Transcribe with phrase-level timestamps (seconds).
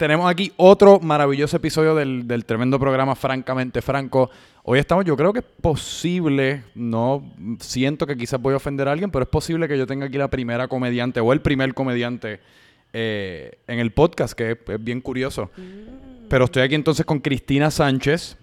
[0.00, 4.30] tenemos aquí otro maravilloso episodio del, del tremendo programa Francamente Franco.
[4.62, 7.22] Hoy estamos, yo creo que es posible, no
[7.58, 10.16] siento que quizás voy a ofender a alguien, pero es posible que yo tenga aquí
[10.16, 12.40] la primera comediante o el primer comediante
[12.94, 15.50] eh, en el podcast, que es, es bien curioso.
[16.30, 18.38] Pero estoy aquí entonces con Cristina Sánchez,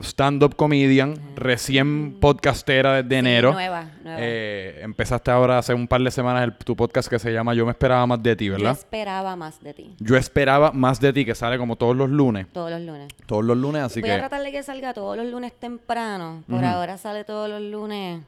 [0.00, 3.52] stand-up comedian, recién podcastera desde enero.
[3.52, 3.90] Nueva.
[4.18, 7.64] Eh, empezaste ahora hace un par de semanas el- tu podcast que se llama Yo
[7.64, 8.72] me esperaba más de ti, Yo ¿verdad?
[8.72, 9.94] esperaba más de ti.
[9.98, 12.46] Yo esperaba más de ti, que sale como todos los lunes.
[12.52, 13.08] Todos los lunes.
[13.26, 14.18] Todos los lunes, así Voy a que...
[14.20, 16.42] tratar de que salga todos los lunes temprano.
[16.48, 18.22] Por ahora sale todos los lunes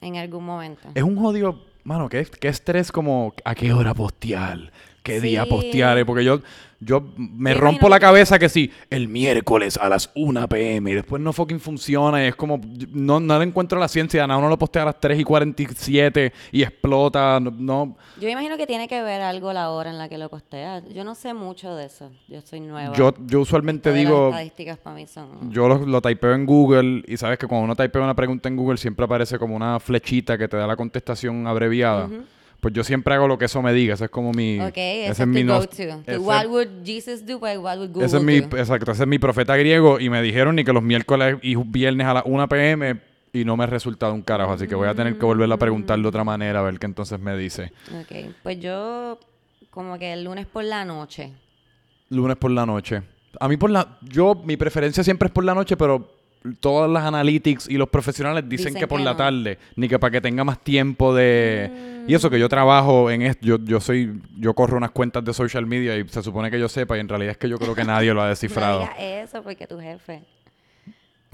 [0.00, 0.88] en algún momento.
[0.94, 1.62] Es un jodido...
[1.84, 3.34] Mano, ¿qué, qué estrés como...
[3.44, 4.72] ¿A qué hora postear?
[5.02, 5.50] ¿Qué día Sí.
[5.50, 5.98] postear?
[5.98, 6.40] Eh, Porque yo...
[6.84, 11.20] Yo me rompo la cabeza que sí, el miércoles a las 1 pm y después
[11.22, 12.60] no fucking funciona y es como,
[12.92, 16.32] no, no le encuentro la ciencia, nada, uno lo postea a las 3 y 47
[16.52, 20.18] y explota, no, Yo imagino que tiene que ver algo la hora en la que
[20.18, 20.82] lo postea.
[20.92, 22.10] Yo no sé mucho de eso.
[22.28, 22.94] Yo soy nueva.
[22.94, 25.50] yo, yo usualmente Todas digo, Las estadísticas para mí son.
[25.50, 28.56] Yo lo, lo typeo en Google y sabes que cuando uno typea una pregunta en
[28.56, 32.08] Google siempre aparece como una flechita que te da la contestación abreviada.
[32.64, 33.92] Pues yo siempre hago lo que eso me diga.
[33.92, 34.58] Ese es como mi...
[34.58, 36.18] Ok, ese es mi no- go-to.
[36.22, 37.36] What would Jesus do?
[37.36, 38.56] What would Google ese es mi, do?
[38.56, 42.06] exacto, ese es mi profeta griego y me dijeron ni que los miércoles y viernes
[42.06, 43.02] a las 1 pm
[43.34, 44.52] y no me ha resultado un carajo.
[44.52, 46.86] Así que voy a tener que volverle a preguntar de otra manera a ver qué
[46.86, 47.70] entonces me dice.
[48.00, 49.20] Ok, pues yo
[49.68, 51.32] como que el lunes por la noche.
[52.08, 53.02] Lunes por la noche.
[53.40, 53.98] A mí por la...
[54.00, 56.10] Yo, mi preferencia siempre es por la noche, pero
[56.60, 59.98] todas las analytics y los profesionales dicen, Dicen que por que la tarde, ni que
[59.98, 62.04] para que tenga más tiempo de...
[62.06, 64.20] Y eso que yo trabajo en esto, yo, yo soy...
[64.38, 67.08] Yo corro unas cuentas de social media y se supone que yo sepa y en
[67.08, 68.80] realidad es que yo creo que nadie lo ha descifrado.
[68.80, 70.22] No digas eso porque tu jefe.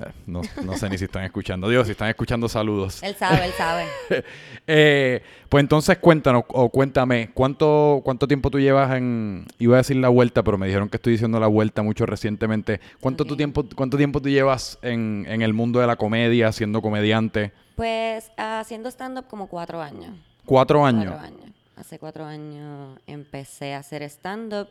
[0.00, 1.68] Eh, No, no sé ni si están escuchando.
[1.68, 3.02] Dios, si están escuchando, saludos.
[3.02, 3.84] Él sabe, él sabe.
[4.72, 9.96] Eh, pues entonces cuéntanos o cuéntame, ¿cuánto, ¿cuánto tiempo tú llevas en, iba a decir
[9.96, 12.80] la vuelta, pero me dijeron que estoy diciendo la vuelta mucho recientemente.
[13.00, 16.80] ¿Cuánto, tu tiempo, ¿Cuánto tiempo tú llevas en, en el mundo de la comedia, siendo
[16.82, 17.52] comediante?
[17.74, 20.14] Pues haciendo stand-up como cuatro años.
[20.44, 21.14] Cuatro años.
[21.14, 21.50] Cuatro años.
[21.76, 24.68] Hace cuatro años empecé a hacer stand-up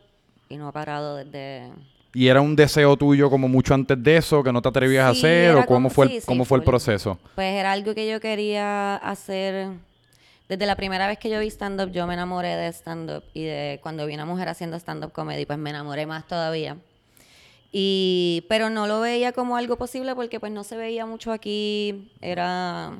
[0.48, 1.68] y no he parado desde...
[2.12, 5.10] ¿Y era un deseo tuyo como mucho antes de eso, que no te atrevías a
[5.10, 5.54] hacer?
[5.54, 7.18] ¿O cómo como- fue, el, sí, sí, cómo fue el proceso?
[7.36, 9.68] Pues era algo que yo quería hacer.
[10.48, 13.22] Desde la primera vez que yo vi stand-up, yo me enamoré de stand-up.
[13.32, 16.76] Y de cuando vi una mujer haciendo stand-up comedy, pues me enamoré más todavía.
[17.72, 22.10] Y, pero no lo veía como algo posible porque pues no se veía mucho aquí.
[22.20, 22.90] Era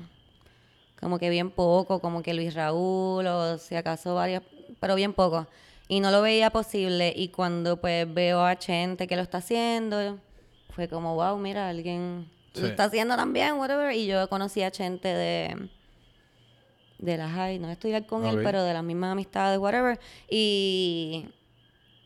[1.00, 4.42] como que bien poco, como que Luis Raúl o si acaso varias,
[4.78, 5.48] pero bien poco.
[5.92, 7.12] Y no lo veía posible.
[7.16, 10.18] Y cuando pues veo a gente que lo está haciendo,
[10.72, 12.60] fue como, wow, mira, alguien Sí.
[12.62, 13.92] lo está haciendo también, whatever.
[13.92, 15.68] Y yo conocí a gente de,
[16.98, 19.98] de la high, no estudiar con él, pero de las mismas amistades, whatever.
[20.28, 21.26] Y,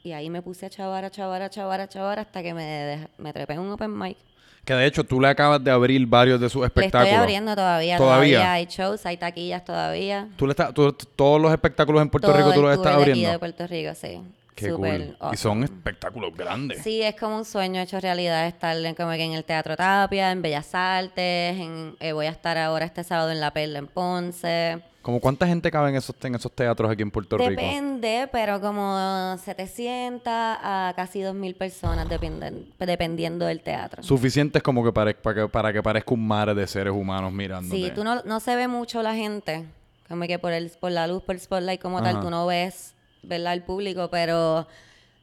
[0.03, 3.09] y ahí me puse a chavar, a chavar, a chavar, a chavar hasta que me,
[3.19, 4.16] me trepé en un open mic.
[4.65, 7.07] Que de hecho tú le acabas de abrir varios de sus Le espectáculos.
[7.09, 8.39] estoy abriendo todavía, ¿Todavía?
[8.39, 8.53] todavía.
[8.55, 10.29] Hay shows, hay taquillas todavía.
[10.37, 13.03] Tú le estás, tú- todos los espectáculos en Puerto Todo Rico tú los estás de
[13.03, 13.31] aquí abriendo.
[13.33, 14.21] de Puerto Rico, sí.
[14.55, 15.35] Qué Súper cool.
[15.35, 16.81] Y son espectáculos grandes.
[16.83, 20.31] Sí, es como un sueño hecho realidad estar en, como que en el Teatro Tapia,
[20.31, 23.89] en Bellas Artes, en, eh, voy a estar ahora este sábado en La Perla en
[23.89, 24.79] Ponce.
[25.04, 27.50] ¿Como cuánta gente cabe en esos, en esos teatros aquí en Puerto Rico?
[27.50, 34.03] Depende, pero como 700 a casi 2.000 personas dependen- dependiendo del teatro.
[34.03, 37.76] Suficientes como que para, que, para que parezca un mar de seres humanos mirándote.
[37.76, 39.66] Sí, tú no, no se ve mucho la gente,
[40.09, 42.12] como que por el por la luz, por el spotlight como Ajá.
[42.12, 43.53] tal, tú no ves, ¿verdad?
[43.53, 44.66] El público, pero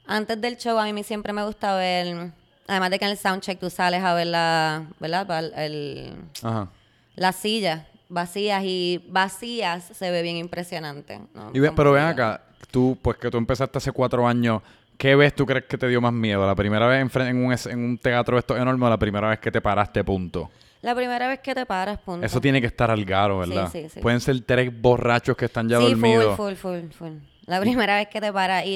[0.06, 2.30] antes del show a mí siempre me gusta ver,
[2.68, 5.26] además de que en el soundcheck tú sales a ver la, ¿verdad?
[5.26, 6.14] Pa- el-
[6.44, 6.68] Ajá.
[7.16, 7.82] las sillas
[8.12, 11.20] vacías y vacías se ve bien impresionante.
[11.34, 11.52] ¿no?
[11.54, 14.62] Y ve- pero ven acá, tú, pues que tú empezaste hace cuatro años,
[14.98, 16.46] ¿qué ves tú crees que te dio más miedo?
[16.46, 19.40] ¿La primera vez en, en un, en un teatro esto enorme o la primera vez
[19.40, 20.52] que te paraste, punto?
[20.82, 22.26] La primera vez que te paras, punto.
[22.26, 23.70] Eso tiene que estar al garo, Sí, ¿verdad?
[23.72, 24.00] sí, sí.
[24.00, 26.36] Pueden ser tres borrachos que están ya sí, dormidos.
[26.36, 27.14] full, full, full, full.
[27.46, 28.70] La primera vez que te paras y...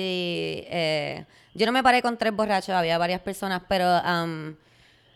[0.68, 4.56] eh, yo no me paré con tres borrachos, había varias personas, pero am,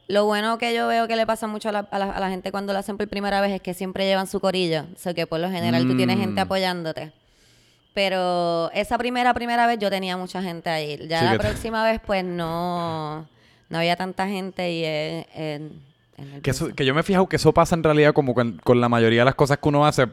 [0.09, 2.29] lo bueno que yo veo que le pasa mucho a la, a la- a la
[2.29, 4.81] gente cuando lo hacen por primera vez es que siempre llevan su corillo.
[4.94, 6.45] O sea, que por lo general tú tienes gente Mm.
[6.45, 7.11] apoyándote.
[7.94, 10.97] Pero esa primera, primera vez yo tenía mucha gente ahí.
[11.07, 13.27] Ya Sí, la próxima vez pues no,
[13.69, 15.25] no había tanta gente y es...
[15.35, 15.61] es-
[16.17, 18.59] es Que, eso- que yo me he fijado que eso pasa en realidad como con,
[18.63, 20.07] con la mayoría de las cosas que uno hace.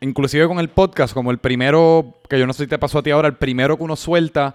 [0.00, 3.02] Inclusive con el podcast, como el primero, que yo no sé si te pasó a
[3.02, 4.54] ti ahora, el primero que uno suelta,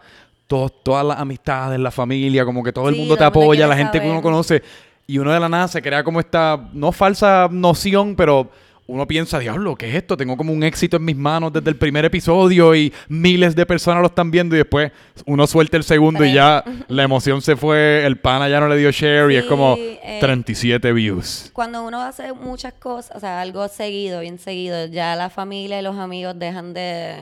[0.54, 3.40] todos, todas las amistades, la familia, como que todo el Sí, mundo te el mundo
[3.42, 4.62] apoya, quiere la gente que uno conoce.
[5.08, 8.52] Y uno de la nada se crea como esta, no falsa noción, pero
[8.86, 10.16] uno piensa, diablo, ¿qué es esto?
[10.16, 14.02] Tengo como un éxito en mis manos desde el primer episodio y miles de personas
[14.02, 14.92] lo están viendo y después
[15.26, 18.78] uno suelta el segundo y ya la emoción se fue, el pana ya no le
[18.78, 21.50] dio share y es como Sí, eh, 37 views.
[21.54, 25.82] Cuando uno hace muchas cosas, o sea, algo seguido, bien seguido, ya la familia y
[25.82, 27.16] los amigos dejan de...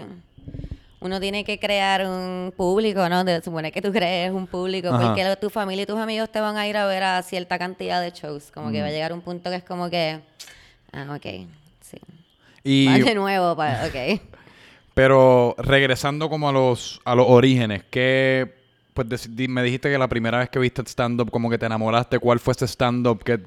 [1.01, 3.24] Uno tiene que crear un público, ¿no?
[3.24, 5.07] De, supone que tú crees un público, Ajá.
[5.07, 7.57] porque lo- tu familia y tus amigos te van a ir a ver a cierta
[7.57, 8.51] cantidad de shows.
[8.53, 8.71] Como Mm.
[8.71, 10.19] que va a llegar un punto que es como que...
[10.94, 11.48] Ah, ok,
[11.81, 11.98] sí.
[12.63, 14.21] Y, Va de nuevo, ok.
[14.94, 18.53] pero regresando como a los, a los orígenes, que
[18.94, 22.39] pues me dijiste que la primera vez que viste stand-up como que te enamoraste, ¿cuál
[22.39, 23.24] fue ese stand-up?
[23.24, 23.39] que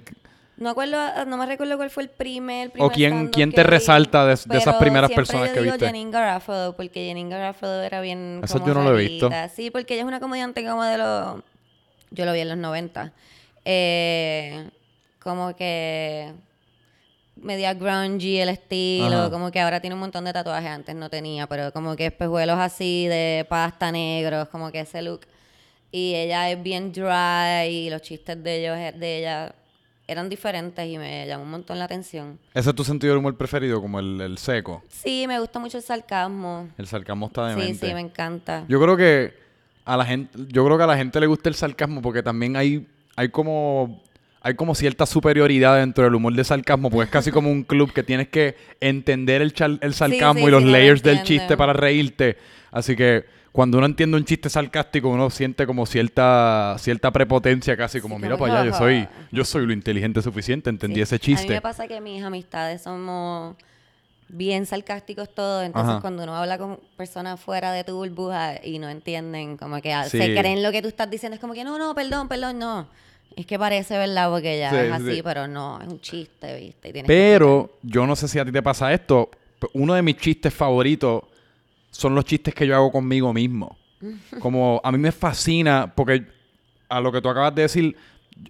[0.56, 0.96] No, acuerdo,
[1.26, 3.68] no me recuerdo cuál fue el primer, ¿O primer quién- stand-up quién que te vi,
[3.70, 5.86] resalta de- de esas primeras personas yo que digo viste?
[5.86, 9.30] Janine Garofalo, porque Janine Garofalo era bien como yo no lo he visto.
[9.54, 11.42] Sí, porque ella es una comediante como de los...
[12.12, 13.12] Yo lo vi en los 90.
[13.64, 14.68] Eh,
[15.18, 16.32] como que
[17.36, 19.30] media grungy el estilo, Ajá.
[19.30, 22.58] como que ahora tiene un montón de tatuajes, antes no tenía, pero como que espejuelos
[22.58, 25.22] así de pasta negros, como que ese look.
[25.90, 29.52] Y ella es bien dry y los chistes de ellos de ella
[30.06, 32.38] eran diferentes y me llamó un montón la atención.
[32.52, 34.82] ¿Ese es tu sentido del humor preferido, como el, el seco?
[34.88, 36.68] Sí, me gusta mucho el sarcasmo.
[36.76, 37.86] El sarcasmo está Sí, demente.
[37.88, 38.64] sí, me encanta.
[38.68, 39.34] Yo creo que
[39.84, 42.56] a la gente, yo creo que a la gente le gusta el sarcasmo porque también
[42.56, 42.86] hay,
[43.16, 44.02] hay como
[44.46, 47.94] hay como cierta superioridad dentro del humor de sarcasmo, porque es casi como un club
[47.94, 51.56] que tienes que entender el, el sarcasmo sí, y los sí, lo layers del chiste
[51.56, 52.36] para reírte.
[52.70, 53.24] Así que
[53.54, 58.22] cuando uno entiende un chiste sarcástico, uno siente como cierta cierta prepotencia casi como, Sí,
[58.22, 61.02] mira para allá, yo soy yo soy lo inteligente suficiente, entendí Sí.
[61.02, 61.52] ese A mí chiste.
[61.54, 63.54] me pasa que mis amistades somos
[64.26, 66.00] bien sarcásticos todos, entonces Ajá.
[66.00, 70.18] cuando uno habla con personas fuera de tu burbuja y no entienden, como que Sí.
[70.18, 72.88] se creen lo que tú estás diciendo, es como que no, no, perdón, perdón, no.
[73.36, 75.22] Es que parece verdad porque ya es así, sí.
[75.22, 76.88] pero no, es un chiste, ¿viste?
[76.88, 79.30] Y tienes que Pero yo no sé si a ti te pasa esto.
[79.74, 81.22] Uno de mis chistes favoritos
[81.94, 83.78] son los chistes que yo hago conmigo mismo.
[84.40, 86.26] Como a mí me fascina, porque
[86.88, 87.96] a lo que tú acabas de decir,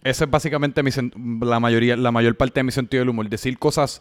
[0.03, 0.91] esa es básicamente mi
[1.47, 3.29] la mayoría, la mayor parte de mi sentido del humor.
[3.29, 4.01] Decir cosas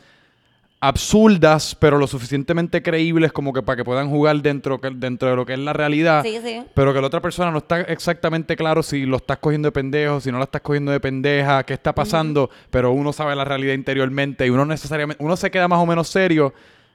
[0.79, 5.45] absurdas, pero lo suficientemente creíbles como que para que puedan jugar dentro, dentro de lo
[5.45, 6.23] que es la realidad.
[6.23, 6.61] Sí, sí.
[6.73, 10.19] Pero que la otra persona no está exactamente claro si lo estás cogiendo de pendejo,
[10.19, 13.75] si no la estás cogiendo de pendeja, qué está pasando, pero uno sabe la realidad
[13.75, 16.53] interiormente y uno necesariamente, uno se queda más o menos serio,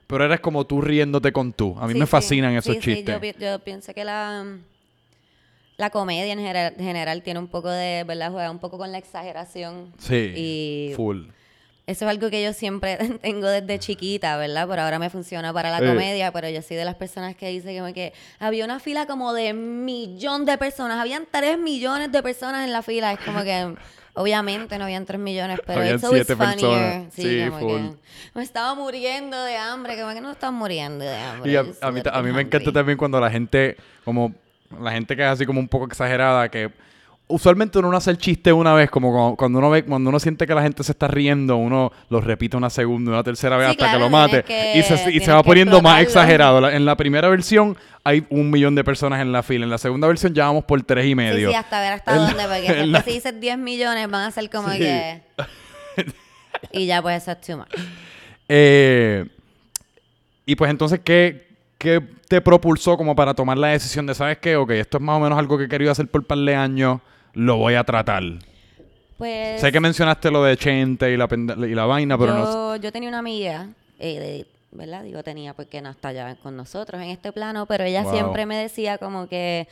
[0.09, 1.77] pero eres como tú riéndote con tú.
[1.79, 2.11] A mí Sí, me sí.
[2.11, 3.21] fascinan esos Sí, sí, chistes.
[3.39, 4.45] yo, yo pienso que la,
[5.77, 8.33] la comedia en general, general tiene un poco de, ¿verdad?
[8.33, 9.93] Juega un poco con la exageración.
[9.99, 11.27] Sí, Y full.
[11.87, 14.67] Eso es algo que yo siempre tengo desde chiquita, ¿verdad?
[14.69, 15.89] Pero ahora me funciona para la Eh.
[15.89, 19.33] comedia, pero yo soy de las personas que dicen que, que había una fila como
[19.33, 23.75] de millón de personas, habían tres millones de personas en la fila, es como que
[24.19, 26.55] obviamente no habían tres millones, pero Habían it's siete funnier.
[26.57, 27.15] personas.
[27.15, 27.81] Sí, Sí, full.
[27.81, 27.97] que
[28.35, 31.51] me estaba muriendo de hambre, como que no estás muriendo de hambre.
[31.53, 34.33] Y a, a mí, a mí me encanta también cuando la gente, como
[34.81, 36.71] la gente que es así como un poco exagerada, que
[37.29, 40.47] usualmente uno no hace el chiste una vez, como cuando, uno ve, cuando uno siente
[40.47, 43.71] que la gente se está riendo, uno lo repite una segunda, una tercera vez Sí,
[43.73, 44.43] hasta claro, que lo mate.
[44.45, 46.61] que- y se, y se tienes va poniendo más exagerado.
[46.61, 49.65] La- en la primera versión hay un millón de personas en la fila.
[49.65, 51.51] En la segunda versión ya vamos por tres y medio.
[51.51, 54.09] sí, hasta ver hasta En la- dónde, porque en después la- si dices 10 millones
[54.11, 54.79] van a ser como Sí.
[54.79, 55.23] que...
[56.73, 57.69] y ya pues eso es too much.
[58.49, 59.27] Eh,
[60.47, 64.57] y pues entonces, ¿qué, ¿qué te propulsó como para tomar la decisión de, ¿sabes qué?
[64.57, 66.55] Ok, esto es más o menos algo que he querido hacer por un par de
[66.55, 67.01] años,
[67.39, 68.23] lo voy a tratar.
[69.17, 69.61] Pues...
[69.61, 71.29] Sé que mencionaste lo de Chente y la,
[71.67, 72.77] y la vaina, pero no...
[72.77, 73.69] yo, yo tenía una amiga,
[73.99, 75.03] eh, de- ¿verdad?
[75.03, 78.13] Digo tenía porque no está ya con nosotros en este plano, pero ella Wow.
[78.13, 79.67] siempre me decía como que,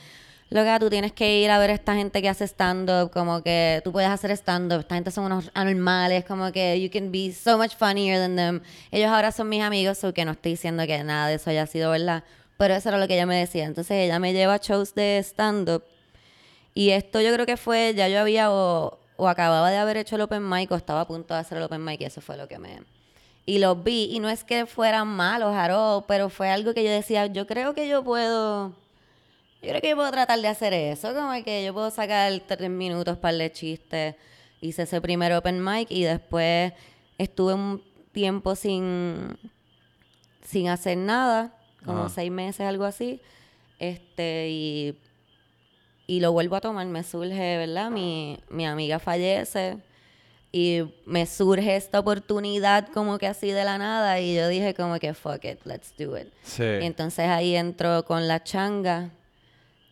[0.51, 3.81] loca, tú tienes que ir a ver a esta gente que hace stand-up, como que
[3.85, 7.59] tú puedes hacer stand-up, esta gente son unos anormales, como que you can be so
[7.59, 8.61] much funnier than them.
[8.91, 11.67] Ellos ahora son mis amigos, so que no estoy diciendo que nada de eso haya
[11.67, 12.25] sido verdad,
[12.57, 13.65] pero eso era lo que ella me decía.
[13.65, 15.85] Entonces ella me lleva a shows de stand-up
[16.77, 20.17] y esto yo creo que fue, ya yo había o, o acababa de haber hecho
[20.17, 22.37] el open mic o estaba a punto de hacer el open mic y eso fue
[22.37, 22.83] lo que me...
[23.47, 26.91] Y los vi y no es que fueran malos, Jaro, pero fue algo que yo
[26.91, 28.75] decía, yo creo que yo puedo...
[29.63, 32.69] Yo creo que yo puedo tratar de hacer eso, como que yo puedo sacar tres
[32.69, 34.15] minutos para de chistes.
[34.61, 36.75] Hice ese primer open mic y después
[37.17, 39.39] estuve un tiempo sin,
[40.43, 41.55] sin hacer nada,
[41.87, 42.11] como Ajá.
[42.11, 43.23] seis meses, algo así.
[43.79, 44.99] Este, y
[46.07, 47.91] y lo vuelvo a tomar, me surge, ¿verdad?
[47.91, 49.79] Mi, mi amiga fallece
[50.53, 54.99] y me surge esta oportunidad como que así de la nada y yo dije como
[54.99, 56.29] que fuck it, let's do it.
[56.45, 56.63] Sí.
[56.63, 59.11] Y entonces ahí entro con la changa,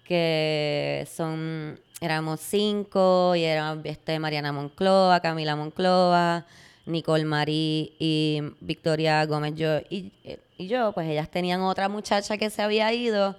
[0.05, 6.47] que son, éramos cinco y era este, Mariana Monclova, Camila Monclova,
[6.87, 10.13] Nicole Marie y Victoria Gómez yo, y,
[10.57, 13.37] y yo, pues ellas tenían otra muchacha que se había ido.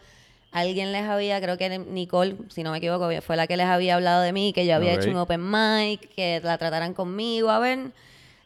[0.56, 3.96] Alguien les había, creo que Nicole, si no me equivoco, fue la que les había
[3.96, 7.60] hablado de mí, que yo había hecho un open mic, que la trataran conmigo, a
[7.60, 7.92] ver.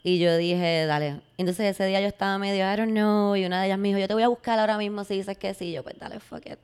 [0.01, 1.21] Y yo dije, dale.
[1.37, 3.99] Entonces ese día yo estaba medio, I don't know, y una de ellas me dijo,
[3.99, 5.71] yo te voy a buscar ahora mismo si dices que sí.
[5.71, 6.57] Yo, pues dale, fuck it.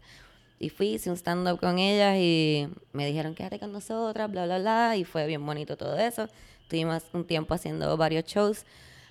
[0.59, 4.57] Y fui, hice un stand-up con ellas y me dijeron, quédate con nosotras, bla, bla,
[4.57, 4.95] bla.
[4.97, 6.27] Y fue bien bonito todo eso.
[6.63, 8.65] Estuvimos un tiempo haciendo varios shows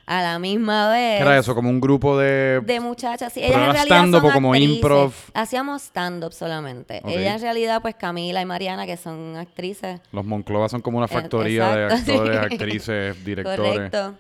[0.07, 1.19] a la misma vez.
[1.19, 1.55] ¿Qué era eso?
[1.55, 2.61] Como un grupo de...
[2.61, 3.41] De muchachas, sí.
[3.41, 5.13] Ellas en realidad stand-up o como improv?
[5.33, 7.01] Hacíamos stand-up solamente.
[7.07, 10.01] Ellas en realidad, pues Camila y Mariana, que son actrices.
[10.13, 13.59] Los Monclova son como una eh, factoría de actores, actrices, directores.
[13.59, 14.15] Correcto.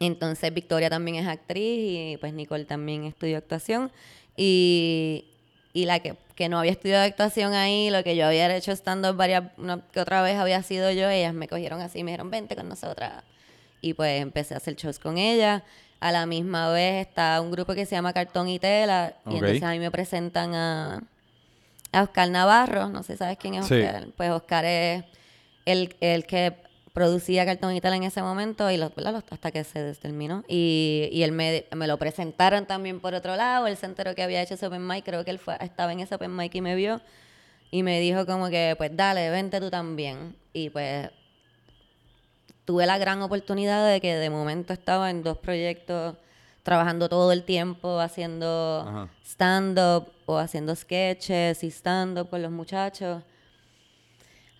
[0.00, 3.92] Entonces Victoria también es actriz y pues Nicole también estudió actuación.
[4.36, 5.26] Y,
[5.72, 9.14] y la que, que, no había estudiado actuación ahí, lo que yo había hecho stand-up
[9.14, 12.30] varias, una, que otra vez había sido yo, ellas me cogieron así y me dijeron,
[12.30, 13.22] vente con nosotras
[13.84, 15.62] y pues empecé a hacer shows con ella.
[16.00, 19.62] A la misma vez está un grupo que se llama Cartón y Tela y entonces
[19.62, 21.02] a mí me presentan a,
[21.92, 24.06] a Oscar Navarro, no sé sabes quién es Oscar.
[24.16, 25.04] Pues Oscar es
[25.66, 26.54] el, el que
[26.94, 28.90] producía Cartón y Tela en ese momento y los,
[29.30, 30.44] hasta que se terminó.
[30.48, 34.22] Y, y él me, me, lo presentaron también por otro lado, él se enteró que
[34.22, 36.62] había hecho ese open mic, creo que él fue, estaba en ese open mic y
[36.62, 37.02] me vio
[37.70, 40.36] y me dijo como que pues dale, vente tú también.
[40.54, 41.10] Y pues
[42.64, 46.16] tuve la gran oportunidad de que de momento estaba en dos proyectos
[46.62, 53.22] trabajando todo el tiempo haciendo stand-up o haciendo sketches y stand-up con los muchachos.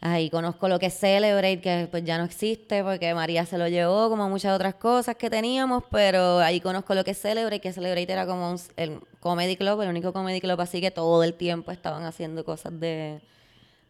[0.02, 3.68] Ahí conozco lo que es Celebrate, que pues ya no existe porque María se lo
[3.68, 7.72] llevó, como muchas otras cosas que teníamos, pero ahí conozco lo que es Celebrate, que
[7.72, 11.32] Celebrate era como un, el comedy club, el único comedy club así que todo el
[11.32, 13.22] tiempo estaban haciendo cosas de,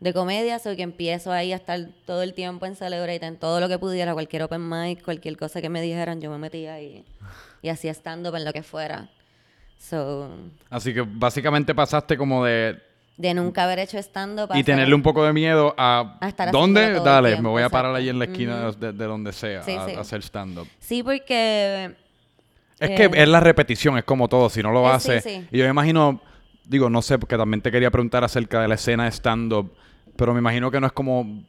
[0.00, 3.60] de comedia, soy que empiezo ahí a estar todo el tiempo en Celebrate, en todo
[3.60, 7.04] lo que pudiera, cualquier open mic, cualquier cosa que me dijeran, yo me metía y,
[7.62, 9.08] y hacía stand-up en lo que fuera.
[9.78, 10.30] So,
[10.70, 12.78] Así que básicamente pasaste como de...
[13.16, 14.48] De nunca haber hecho stand-up.
[14.54, 16.18] Y tenerle un poco de miedo a...
[16.22, 17.00] estar ¿Dónde?
[17.00, 20.66] Dale, me voy a parar ahí en la esquina de, donde sea a, hacer stand-up.
[20.80, 21.94] Sí, porque...
[22.80, 25.24] Es que eh, es la repetición, es como todo, si no lo haces...
[25.26, 26.20] Y yo me imagino,
[26.66, 29.72] digo, no sé, porque también te quería preguntar acerca de la escena de stand-up
[30.16, 31.44] pero me imagino que no es como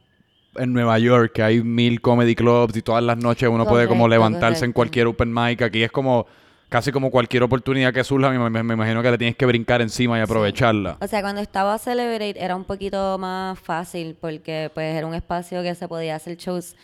[0.56, 4.08] en Nueva York, que hay mil comedy clubs y todas las noches uno puede como
[4.08, 5.62] levantarse en cualquier open mic.
[5.62, 6.26] Aquí es como
[6.68, 10.22] casi como cualquier oportunidad que surja, me, imagino que le tienes que brincar encima y
[10.22, 10.96] aprovecharla.
[11.00, 15.62] O sea, cuando estaba Celebrate era un poquito más fácil porque pues era un espacio
[15.62, 16.74] que se podía hacer shows.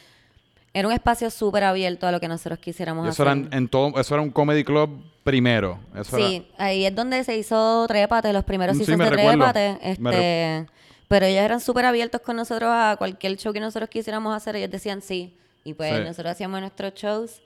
[0.75, 3.47] Era un espacio súper abierto a lo que nosotros quisiéramos eso hacer.
[3.47, 5.79] Era en todo, eso era un comedy club primero.
[6.05, 9.79] sí, ahí es donde se hizo Trépate, los primeros sí, seasons de Trépate.
[9.83, 10.67] Este,
[11.09, 14.57] pero ellos eran súper abiertos con nosotros a cualquier show que nosotros quisiéramos hacer.
[14.57, 15.37] Ellos decían sí.
[15.63, 17.43] Y pues nosotros hacíamos nuestros shows.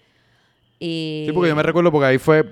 [0.78, 1.24] Y...
[1.26, 2.44] Sí, porque yo me recuerdo porque ahí fue...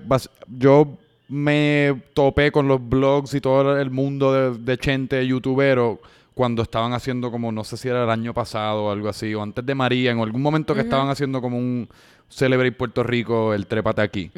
[0.48, 6.00] Yo me topé con los blogs y todo el mundo de, de Chente, youtubero,
[6.34, 9.42] cuando estaban haciendo como, no sé si era el año pasado o algo así, o
[9.42, 11.88] antes de María, en algún momento que estaban haciendo como un
[12.28, 14.30] Celebrate Puerto Rico, el Trépate aquí.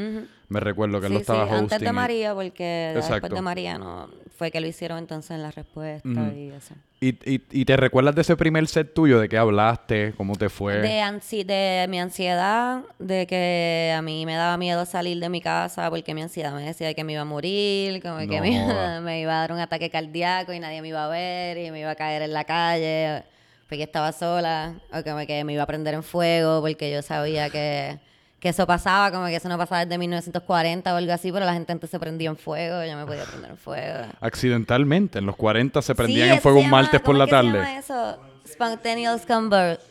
[0.49, 4.09] Me recuerdo que él lo estaba sí, antes de María, porque después de María no
[4.37, 6.75] fue que lo hicieron entonces en la respuesta y eso.
[7.01, 9.19] ¿Y, y, y te recuerdas de ese primer set tuyo?
[9.19, 10.15] ¿De qué hablaste?
[10.17, 10.79] ¿Cómo te fue?
[10.79, 15.41] De, ansi de mi ansiedad, de que a mí me daba miedo salir de mi
[15.41, 19.01] casa porque mi ansiedad me decía que me iba a morir, como que me iba,
[19.03, 21.81] me iba a dar un ataque cardíaco y nadie me iba a ver y me
[21.81, 23.25] iba a caer en la calle
[23.69, 27.51] porque estaba sola o como que me iba a prender en fuego porque yo sabía
[27.51, 27.99] que
[28.41, 31.55] que eso pasaba, como que eso no pasaba desde 1940 o algo así, pero la
[31.55, 34.07] gente antes se prendía en fuego, yo me podía prender en fuego.
[34.21, 37.51] Accidentalmente, en los 40 se prendían en fuego un martes por la tarde.
[37.51, 38.19] Se llama eso?
[38.47, 39.23] Spontaneous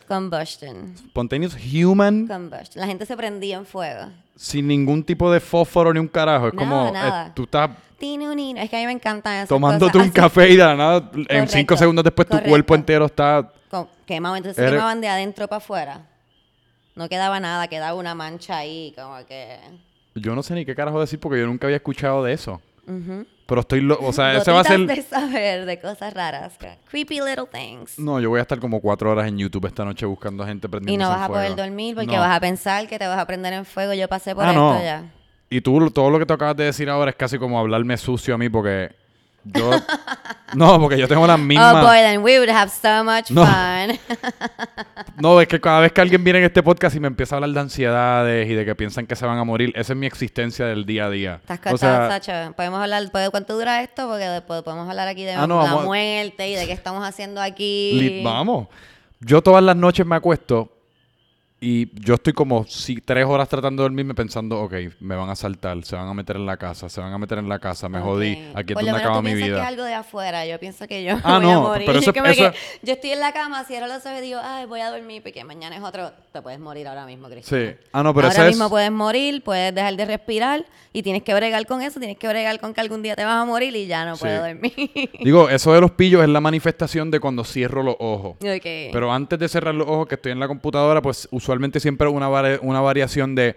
[0.08, 0.96] combustion.
[0.96, 2.80] Spontaneous human combustion.
[2.80, 4.08] La gente se prendía en fuego.
[4.36, 6.48] Sin ningún tipo de fósforo ni un carajo.
[6.48, 9.48] Es como eh, tú estás es que a mí me encanta eso.
[9.48, 13.52] Tomándote un café y de nada, en cinco segundos después tu cuerpo entero está...
[14.06, 16.06] Quemado, entonces se quemaban de adentro para afuera.
[16.94, 19.58] No quedaba nada, quedaba una mancha ahí, como que...
[20.14, 22.62] Yo no sé ni qué carajo decir porque yo nunca había escuchado de eso.
[23.46, 23.80] Pero estoy...
[23.80, 24.86] Lo o sea, ese va a ser...
[24.86, 26.56] de saber de cosas raras.
[26.88, 27.98] Creepy little things.
[27.98, 30.68] No, yo voy a estar como cuatro horas en YouTube esta noche buscando a gente
[30.68, 33.26] prendiendo Y no vas a poder dormir porque vas a pensar que te vas a
[33.26, 33.92] prender en fuego.
[33.92, 35.04] Yo pasé por ah, esto ya.
[35.48, 38.34] Y tú, todo lo que te acabas de decir ahora es casi como hablarme sucio
[38.34, 38.90] a mí porque
[39.44, 39.70] yo,
[40.54, 41.74] no, porque yo tengo las mismas.
[41.76, 43.96] Oh boy, then we would have so much fun.
[45.18, 47.38] no, es que cada vez que alguien viene en este podcast y me empieza a
[47.38, 50.06] hablar de ansiedades y de que piensan que se van a morir, esa es mi
[50.06, 51.40] existencia del día a día.
[51.48, 52.52] Estás o Sacha.
[52.56, 54.08] Podemos hablar, ¿de cuánto dura esto?
[54.08, 58.22] Porque después podemos hablar aquí de ah, la muerte y de qué estamos haciendo aquí.
[58.24, 58.66] Vamos.
[59.20, 60.75] Yo todas las noches me acuesto
[61.58, 65.34] Y yo estoy como si, tres horas tratando de dormirme pensando, ok, me van a
[65.34, 67.88] saltar, se van a meter en la casa, se van a meter en la casa,
[67.88, 69.66] me jodí, aquí es donde acaba mi piensas que es vida.
[69.66, 70.44] algo de afuera.
[70.46, 71.86] Yo pienso que yo Ah, voy a no, morir.
[71.86, 74.90] pero que yo estoy en la cama, cierro los ojos y digo, ay, voy a
[74.90, 76.12] dormir porque mañana es otro.
[76.30, 77.74] Te puedes morir ahora mismo, Cristian.
[77.80, 77.86] Sí.
[77.90, 78.70] Ah, no, pero ahora ese mismo es...
[78.70, 81.98] puedes morir, puedes dejar de respirar y tienes que bregar con eso.
[81.98, 84.20] Tienes que bregar con que algún día te vas a morir y ya no Sí.
[84.24, 84.72] puedo dormir.
[85.24, 88.36] Digo, eso de los pillos es la manifestación de cuando cierro los ojos.
[88.40, 92.28] Pero antes de cerrar los ojos, que estoy en la computadora, pues usualmente siempre una,
[92.28, 93.54] vari- una variación de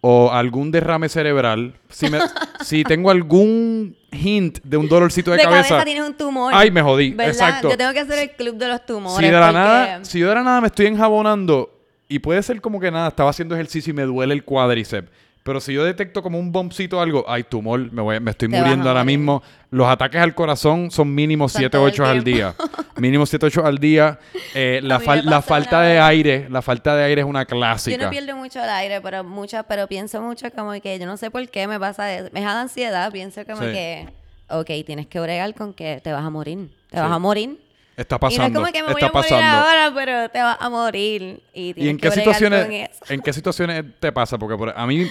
[0.00, 1.74] o algún derrame cerebral.
[1.90, 2.18] Si, me-
[2.64, 6.52] si tengo algún hint de un dolorcito de, de cabeza, cabeza, tienes un tumor.
[6.54, 7.10] ay, me jodí.
[7.10, 7.32] ¿verdad?
[7.32, 7.70] Exacto.
[7.70, 9.16] Yo tengo que hacer el club de los tumores.
[9.18, 11.70] Si de la porque- nada, si yo de la nada me estoy enjabonando
[12.08, 15.10] y puede ser como que nada, estaba haciendo ejercicio y me duele el cuádriceps.
[15.46, 18.48] Pero si yo detecto como un bombcito o algo, ay, tumor, me, voy, me estoy
[18.50, 19.16] Te muriendo ahora morir.
[19.18, 19.42] mismo.
[19.70, 22.54] Los ataques al corazón son mínimo Son 7 todo o el 8 al día.
[22.96, 24.18] mínimo 7 o 8 al día.
[24.54, 26.02] Eh, la, fal- la falta de vez.
[26.02, 28.04] aire, la falta de aire es una Yo clásica.
[28.04, 31.30] no pierdo mucho el aire, pero mucho, pero pienso mucho como que yo no sé
[31.30, 32.28] por qué me pasa eso.
[32.32, 33.68] Me da ansiedad, pienso como Sí.
[33.72, 34.08] que,
[34.48, 36.68] ok, tienes que bregar con que te vas a morir.
[36.90, 37.02] Te Sí.
[37.02, 37.60] vas a morir.
[37.96, 38.44] Está Y no pasando.
[38.46, 39.66] es como que me voy está a morir pasando.
[39.68, 41.40] ahora, pero te vas a morir.
[41.54, 44.36] Y, ¿Y en que qué situaciones, en qué situaciones te pasa?
[44.36, 45.06] Porque por- a mí,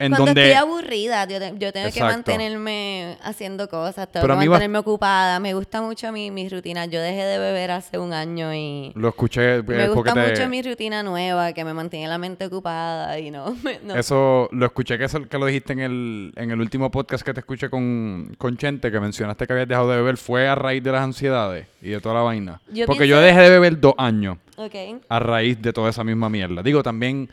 [0.00, 0.42] en Cuando donde...
[0.52, 5.40] estoy aburrida, yo, te- yo tengo que mantenerme haciendo cosas, tengo Pero que mantenerme ocupada.
[5.40, 6.86] Me gusta mucho mi, mi rutina.
[6.86, 10.48] Yo dejé de beber hace un año y Lo escuché eh, me gusta te- mucho
[10.48, 13.56] mi rutina nueva, que me mantiene la mente ocupada y no...
[13.64, 16.90] me- no Eso lo escuché que, eso, que lo dijiste en el, en el último
[16.90, 20.16] podcast que te escuché con, con Chente, que mencionaste que habías dejado de beber.
[20.16, 22.60] ¿Fue a raíz de las ansiedades y de toda la vaina?
[22.72, 24.74] Yo Porque pienso- yo dejé de beber dos años Ok.
[25.08, 26.62] a raíz de toda esa misma mierda.
[26.62, 27.28] Digo, también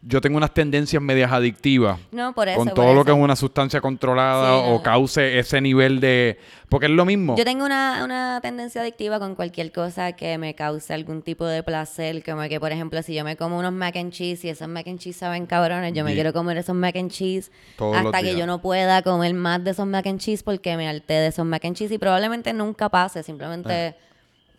[0.00, 1.98] yo tengo unas tendencias medias adictivas.
[2.12, 2.58] No, por eso.
[2.58, 4.82] con todo lo que es una sustancia controlada Sí, o no.
[4.82, 6.38] cause ese nivel de...
[6.68, 7.34] Porque es lo mismo.
[7.36, 11.62] Yo tengo una, una tendencia adictiva con cualquier cosa que me cause algún tipo de
[11.62, 12.22] placer.
[12.22, 14.86] Como que, por ejemplo, si yo me como unos mac and cheese y esos mac
[14.86, 18.36] and cheese saben cabrones, yo me quiero comer esos mac and cheese Todos hasta que
[18.36, 21.44] yo no pueda comer más de esos mac and cheese porque me harté de esos
[21.46, 23.22] mac and cheese y probablemente nunca pase.
[23.22, 23.96] Simplemente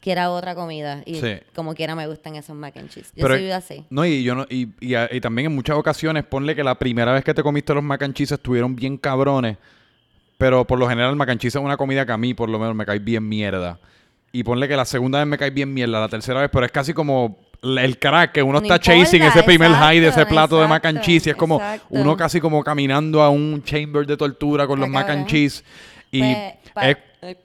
[0.02, 1.38] quiera otra comida y Sí.
[1.54, 3.12] como quiera me gustan esos mac and cheese.
[3.16, 3.86] Yo Pero- soy así.
[3.90, 7.24] No, y yo no, y, y, también en muchas ocasiones ponle que la primera vez
[7.24, 9.58] que te comiste los mac and cheese estuvieron bien cabrones.
[10.38, 12.50] Pero por lo general el mac and cheese es una comida que a mí por
[12.50, 13.78] lo menos me cae bien mierda.
[14.32, 16.72] Y ponle que la segunda vez me cae bien mierda, la tercera vez, pero es
[16.72, 20.22] casi como el crack que uno No está importa, chasing ese primer high de ese
[20.22, 21.28] exacto, plato de mac and cheese.
[21.28, 21.88] Y es como exacto.
[21.90, 25.62] uno casi como caminando a un chamber de tortura con los mac and cheese.
[26.12, 26.22] Y
[26.74, 26.98] Pues, es,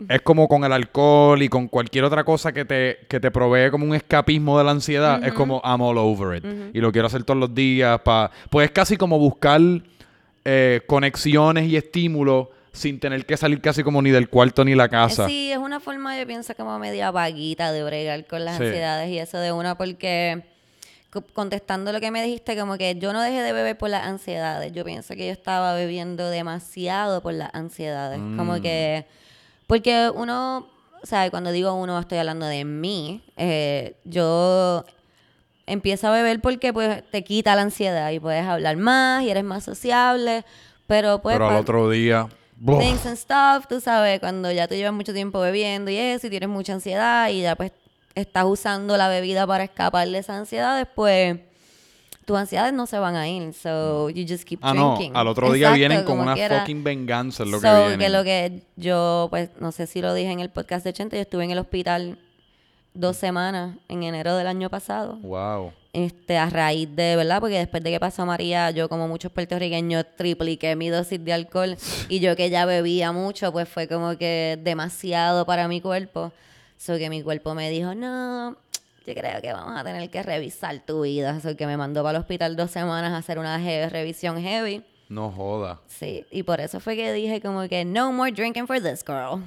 [0.08, 3.70] es como con el alcohol y con cualquier otra cosa que te, que te provee
[3.70, 5.22] como un escapismo de la ansiedad.
[5.24, 6.44] Es como I'm all over it.
[6.74, 8.00] Y lo quiero hacer todos los días.
[8.00, 9.60] Pa, pues es casi como buscar
[10.44, 14.88] eh, conexiones y estímulos sin tener que salir casi como ni del cuarto ni la
[14.88, 15.26] casa.
[15.28, 18.64] Sí, es una forma, yo pienso, como media vaguita de bregar con las Sí.
[18.64, 20.42] ansiedades y eso de una, porque
[21.10, 24.04] co- contestando lo que me dijiste, como que yo no dejé de beber por las
[24.04, 24.72] ansiedades.
[24.72, 28.18] Yo pienso que yo estaba bebiendo demasiado por las ansiedades.
[28.18, 28.36] Mm.
[28.36, 29.06] Como que,
[29.66, 30.68] porque uno,
[31.02, 33.22] o sea, cuando digo uno, estoy hablando de mí.
[33.36, 34.84] eh, yo
[35.66, 39.44] empiezo a beber porque pues te quita la ansiedad y puedes hablar más y eres
[39.44, 40.44] más sociable.
[40.86, 42.28] Pero pues Pero al otro día...
[42.56, 42.80] ¡buf!
[42.80, 46.30] things and stuff, tú sabes, cuando ya tú llevas mucho tiempo bebiendo y eso, y
[46.30, 47.72] tienes mucha ansiedad y ya pues
[48.14, 51.38] estás usando la bebida para escapar de esa ansiedad, después
[52.24, 54.94] tus ansiedades no se van a ir, so you just keep Ah, no.
[54.96, 55.16] drinking.
[55.16, 56.60] Al otro día Exacto, vienen con una quiera.
[56.60, 57.42] fucking venganza.
[57.44, 58.12] Es lo que So, vienen.
[58.12, 61.22] lo que yo, pues, no sé si lo dije en el podcast de Chente, yo
[61.22, 62.18] estuve en el hospital
[62.94, 65.72] dos semanas en enero del año pasado Wow.
[65.92, 67.40] este, a raíz de, ¿verdad?
[67.40, 71.76] Porque después de que pasó María, yo como muchos puertorriqueños tripliqué mi dosis de alcohol
[72.08, 76.32] y yo que ya bebía mucho, pues fue como que demasiado para mi cuerpo.
[76.76, 78.56] So que mi cuerpo me dijo, no,
[79.06, 81.40] yo creo que vamos a tener que revisar tu vida.
[81.40, 84.82] So que me mandó para el hospital dos semanas a hacer una revisión heavy.
[85.08, 85.80] No joda.
[85.86, 89.42] Sí, y por eso fue que dije como que no more drinking for this girl.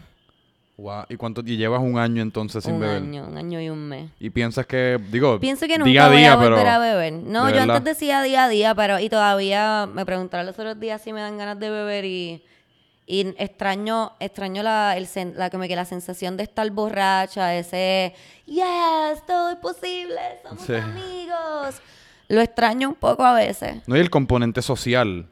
[0.77, 1.05] Wow.
[1.09, 2.97] ¿Y cuánto y llevas un año entonces sin un beber?
[2.97, 4.11] año, un año y un mes.
[4.19, 7.13] Y piensas que, digo, Pienso que nunca día a voy a volver a beber.
[7.13, 7.77] No, yo verdad.
[7.77, 11.21] antes decía día a día, pero y todavía me preguntaron los otros días si me
[11.21, 12.43] dan ganas de beber y,
[13.09, 18.13] y extraño, extraño la, el, la, como que la sensación de estar borracha, ese
[18.45, 20.73] yes, todo es posible, somos Sí.
[20.75, 21.75] amigos.
[22.27, 23.77] Lo extraño un poco a veces.
[23.87, 25.25] No, y el componente social.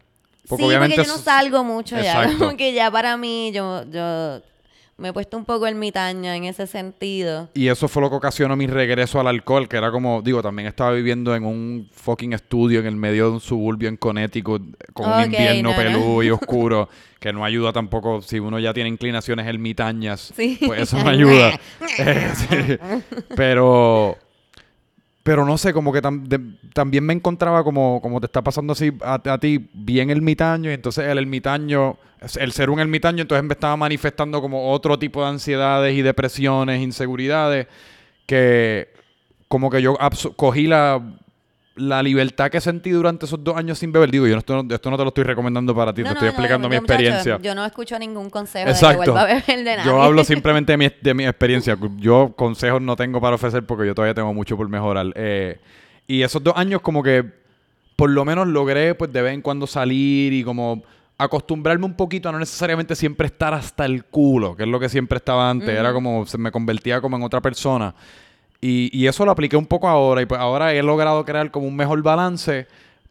[0.47, 2.31] Porque sí, obviamente porque yo no salgo mucho ya.
[2.37, 4.41] Como que ya para mí, yo, yo
[4.97, 7.49] me he puesto un poco ermitaña en ese sentido.
[7.53, 10.67] Y eso fue lo que ocasionó mi regreso al alcohol, que era como, digo, también
[10.67, 14.61] estaba viviendo en un fucking estudio en el medio de un suburbio en Connecticut,
[14.93, 15.75] con un invierno no, no.
[15.83, 16.87] peludo y oscuro,
[17.19, 20.57] que no ayuda tampoco, si uno ya tiene inclinaciones ermitañas, Sí.
[20.65, 21.59] pues eso no ayuda.
[21.99, 22.77] Eh, sí.
[23.35, 24.17] Pero
[25.25, 29.19] pero no sé, como que también me encontraba como, como te está pasando así a,
[29.25, 31.97] a ti, bien ermitaño, y entonces el ermitaño,
[32.35, 36.79] el ser un ermitaño, entonces me estaba manifestando como otro tipo de ansiedades y depresiones,
[36.79, 37.65] inseguridades,
[38.27, 38.89] que
[39.47, 39.97] como que yo
[40.35, 41.01] cogí la,
[41.75, 44.09] la libertad que sentí durante esos dos años sin beber.
[44.09, 46.15] Digo, yo no, esto, esto no te lo estoy recomendando para ti, No, te no,
[46.15, 47.39] estoy explicando mi muchacho, experiencia.
[47.41, 49.03] Yo no escucho ningún consejo de Exacto.
[49.03, 49.85] que vuelva a beber de nadie.
[49.85, 51.77] Yo hablo simplemente de mi, de mi experiencia.
[51.97, 55.07] Yo consejos no tengo para ofrecer porque yo todavía tengo mucho por mejorar.
[55.15, 55.59] Eh,
[56.07, 57.25] y esos dos años como que
[57.95, 60.83] por lo menos logré pues de vez en cuando salir y como
[61.17, 64.89] acostumbrarme un poquito a no necesariamente siempre estar hasta el culo, que es lo que
[64.89, 65.69] siempre estaba antes.
[65.69, 67.95] Era como, se me convertía como en otra persona.
[68.61, 71.67] Y, y eso lo apliqué un poco ahora y pues ahora he logrado crear como
[71.67, 72.67] un mejor balance.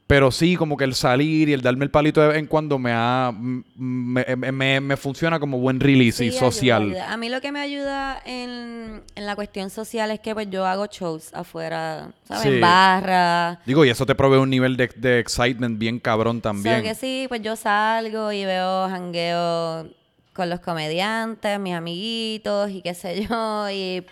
[0.07, 2.79] Pero sí, como que el salir y el darme el palito de vez en cuando
[2.79, 6.83] me ha, me, me- me- funciona como buen release y Sí, ayuda, social.
[6.83, 7.13] ayuda.
[7.13, 10.67] A mí lo que me ayuda en, en la cuestión social es que pues yo
[10.67, 12.43] hago shows afuera, ¿sabes?
[12.43, 12.49] Sí.
[12.51, 13.61] En barra.
[13.65, 16.77] Digo, y eso te provee un nivel de, de excitement bien cabrón también.
[16.79, 19.89] So que sí, pues yo salgo y veo jangueo
[20.35, 23.71] con los comediantes, mis amiguitos y qué sé yo.
[23.71, 24.05] Y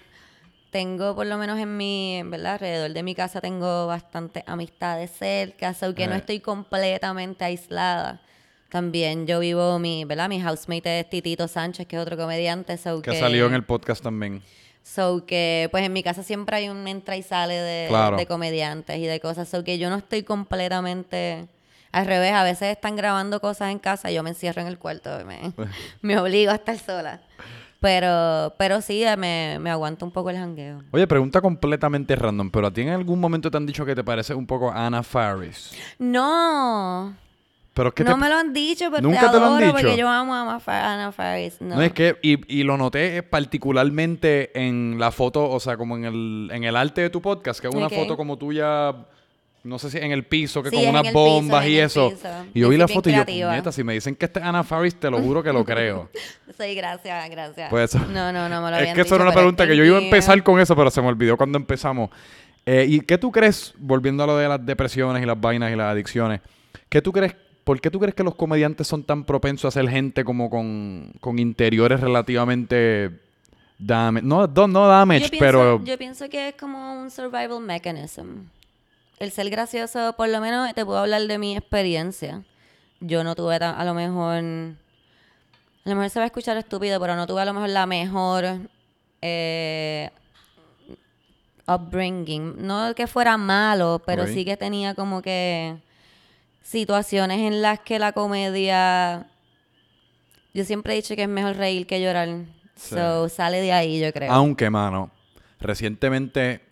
[0.72, 2.54] tengo por lo menos en mi, ¿verdad?
[2.54, 6.18] Alrededor de mi casa tengo bastantes amistades cerca, so que no Eh.
[6.18, 8.20] estoy completamente aislada.
[8.70, 10.30] También yo vivo mi, ¿verdad?
[10.30, 13.64] Mi housemate es Titito Sánchez, que es otro comediante, so que que, salió en el
[13.64, 14.42] podcast también.
[14.82, 18.16] So que, pues en mi casa siempre hay un entra y sale de, Claro.
[18.16, 19.48] de comediantes y de cosas.
[19.50, 21.48] So que yo no estoy completamente.
[21.92, 24.78] Al revés, a veces están grabando cosas en casa y yo me encierro en el
[24.78, 25.52] cuarto y me,
[26.00, 27.20] me obligo a estar sola.
[27.82, 30.82] Pero, pero sí, me, me aguanto un poco el jangueo.
[30.92, 34.02] Oye, pregunta completamente random, pero a ti en algún momento te han dicho que te
[34.04, 35.72] parece un poco a Anna Faris.
[35.98, 37.14] No,
[37.74, 39.52] Pero es que no te- me lo han dicho, pero ¿Nunca te te lo han
[39.54, 39.72] adoro dicho?
[39.80, 41.60] porque yo amo a Ana Fa- Ana Faris.
[41.60, 41.74] No.
[41.76, 46.04] No, es que, y, y lo noté particularmente en la foto, o sea, como en
[46.04, 48.94] el, en el arte de tu podcast, que es una foto como tuya,
[49.64, 52.10] no sé si en el piso, que Sí, con unas piso, bombas y eso.
[52.10, 52.28] piso.
[52.52, 54.46] Y yo Yo vi la foto y yo, neta, si me dicen que esta es
[54.46, 56.10] Anna Faris, te lo juro que lo creo.
[56.58, 57.70] Sí, gracias, gracias.
[57.70, 59.98] Pues, no, no, no me lo es que eso era una pregunta que yo iba
[59.98, 62.10] a empezar con eso, pero se me olvidó cuando empezamos.
[62.66, 65.76] Eh, ¿Y qué tú crees, volviendo a lo de las depresiones y las vainas y
[65.76, 66.40] las adicciones,
[66.88, 69.88] ¿qué tú crees, por qué tú crees que los comediantes son tan propensos a ser
[69.90, 73.10] gente como con, con interiores relativamente
[73.78, 74.24] damage?
[74.26, 75.84] No, no, no damage, Yo pienso, pero...
[75.84, 78.44] yo pienso que es como un survival mechanism.
[79.22, 82.42] El ser gracioso, por lo menos te puedo hablar de mi experiencia.
[82.98, 86.98] Yo no tuve tan- a lo mejor, a lo mejor se va a escuchar estúpido,
[87.00, 88.44] pero no tuve a lo mejor la mejor
[89.20, 90.10] eh,
[91.68, 92.54] upbringing.
[92.66, 95.76] No que fuera malo, pero sí que tenía como que
[96.62, 99.28] situaciones en las que la comedia,
[100.52, 102.28] yo siempre he dicho que es mejor reír que llorar.
[102.74, 102.96] Sí.
[102.96, 104.32] So, sale de ahí, yo creo.
[104.32, 105.12] Aunque, mano,
[105.60, 106.71] recientemente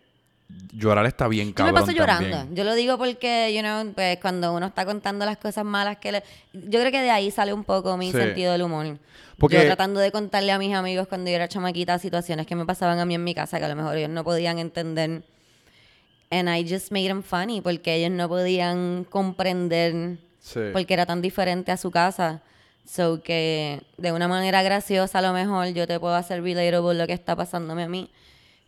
[0.73, 2.31] llorar está bien Yo cabrón me paso llorando.
[2.31, 2.57] también.
[2.57, 6.13] Yo lo digo porque, you know, pues cuando uno está contando las cosas malas que
[6.13, 6.23] le...
[6.53, 8.19] Yo creo que de ahí sale un poco mi Sí.
[8.19, 8.99] sentido del humor.
[9.39, 12.67] Porque- Yo tratando de contarle a mis amigos cuando yo era chamaquita situaciones que me
[12.67, 15.23] pasaban a mí en mi casa que a lo mejor ellos no podían entender.
[16.31, 20.61] And I just made them funny porque ellos no podían comprender Sí.
[20.73, 22.43] porque era tan diferente a su casa.
[22.87, 27.07] So que de una manera graciosa a lo mejor yo te puedo hacer relatable lo
[27.07, 28.11] que está pasándome a mí.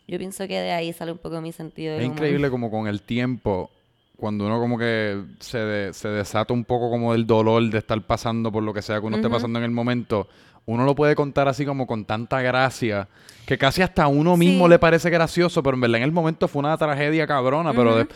[0.09, 2.17] Yo pienso que de ahí sale un poco mi sentido Es humor.
[2.17, 3.71] increíble como con el tiempo,
[4.17, 8.01] cuando uno como que se, de- se desata un poco como del dolor de estar
[8.03, 10.29] pasando por lo que sea que uno esté pasando en el momento,
[10.67, 13.09] uno lo puede contar así como con tanta gracia,
[13.47, 14.71] que casi hasta a uno mismo Sí.
[14.71, 18.07] le parece gracioso, pero en verdad en el momento fue una tragedia cabrona, pero de-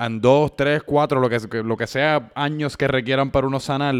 [0.00, 3.94] en dos, tres, cuatro, lo que- lo que sea años que requieran para uno sanar,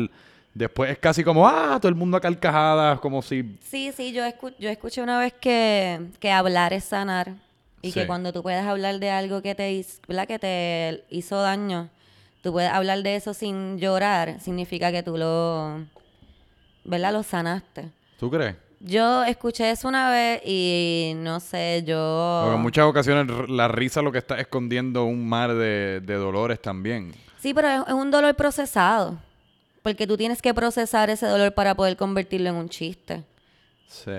[0.55, 3.59] después es casi como, ah, todo el mundo a carcajadas, como si...
[3.63, 7.33] Sí, sí, yo, escu- yo escuché una vez que, que hablar es sanar
[7.83, 8.01] y Sí.
[8.01, 9.85] que cuando tú puedes hablar de algo que te,
[10.27, 11.89] que te hizo daño,
[12.43, 15.85] tú puedes hablar de eso sin llorar, significa que tú lo,
[16.85, 17.13] ¿verdad?
[17.13, 17.91] lo sanaste.
[18.19, 18.57] ¿Tú crees?
[18.83, 22.41] Yo escuché eso una vez y no sé, yo...
[22.45, 26.61] Porque en muchas ocasiones la risa lo que está escondiendo un mar de, de dolores
[26.63, 27.15] también.
[27.39, 29.19] Sí, pero es, es un dolor procesado,
[29.83, 33.25] porque tú tienes que procesar ese dolor para poder convertirlo en un chiste.
[33.89, 34.11] Sí.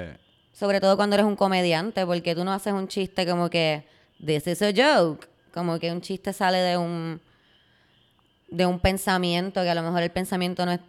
[0.53, 3.85] Sobre todo cuando eres un comediante, porque tú no haces un chiste como que,
[4.23, 5.27] this is a joke.
[5.53, 7.19] Como que un chiste sale de un,
[8.49, 10.79] de un pensamiento, que a lo mejor el pensamiento no es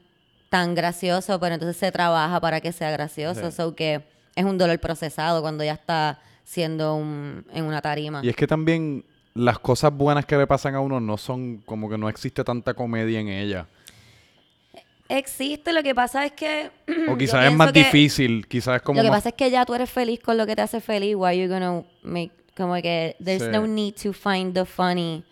[0.48, 3.50] tan gracioso, pero entonces se trabaja para que sea gracioso.
[3.50, 3.56] Sí.
[3.56, 4.04] So que
[4.34, 8.20] es un dolor procesado cuando ya está siendo un, en una tarima.
[8.22, 9.04] Y es que también
[9.34, 12.74] las cosas buenas que le pasan a uno no son como que no existe tanta
[12.74, 13.66] comedia en ella.
[15.18, 16.70] Existe, lo que pasa es que...
[17.08, 19.50] O quizás es más que- difícil, quizás es como Lo que más- pasa es que
[19.50, 21.14] ya tú eres feliz con lo que te hace feliz.
[21.16, 23.48] Why you gonna make Como que there's Sí.
[23.50, 25.24] no need to find the funny.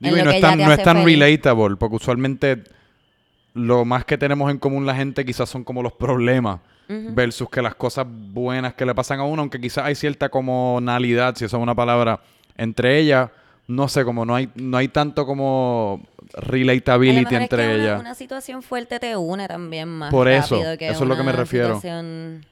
[0.00, 1.18] en Digo, y lo no que es ya tan, te no es tan feliz.
[1.18, 2.62] relatable, porque usualmente
[3.54, 7.60] lo más que tenemos en común la gente quizás son como los problemas, versus que
[7.62, 11.56] las cosas buenas que le pasan a uno, aunque quizás hay cierta comunalidad, si eso
[11.56, 12.20] es una palabra,
[12.56, 13.30] entre ellas,
[13.70, 16.02] no sé, como no hay, no hay tanto como
[16.32, 18.00] relatability es entre que una- ellas.
[18.00, 21.32] Una, situación fuerte te une también más Por eso, que eso es lo que me
[21.32, 21.76] refiero.
[21.76, 22.44] situación-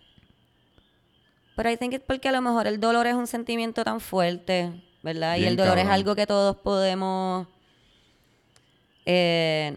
[1.56, 4.70] Pero I think es porque a lo mejor el dolor es un sentimiento tan fuerte,
[5.02, 5.36] ¿verdad?
[5.38, 7.46] y el dolor es algo que todos podemos...
[9.06, 9.76] eh,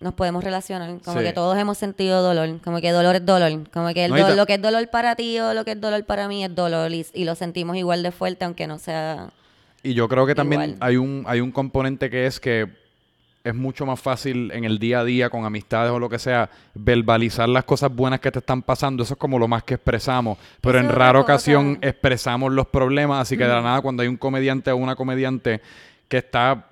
[0.00, 1.24] nos podemos relacionar, como Sí.
[1.24, 4.20] que todos hemos sentido dolor, como que dolor es dolor, como que el No, y
[4.22, 6.44] do- ta- lo que es dolor para ti o lo que es dolor para mí
[6.44, 9.30] es dolor y, y lo sentimos igual de fuerte aunque no sea...
[9.82, 10.78] Y yo creo que también Igual.
[10.80, 12.68] hay un, hay un componente que es que
[13.44, 16.48] es mucho más fácil en el día a día con amistades o lo que sea,
[16.74, 19.02] verbalizar las cosas buenas que te están pasando.
[19.02, 20.38] Eso es como lo más que expresamos.
[20.60, 21.22] Pero Eso en rara cosa.
[21.22, 23.22] ocasión expresamos los problemas.
[23.22, 25.60] Así que de la nada, cuando hay un comediante o una comediante
[26.06, 26.66] que está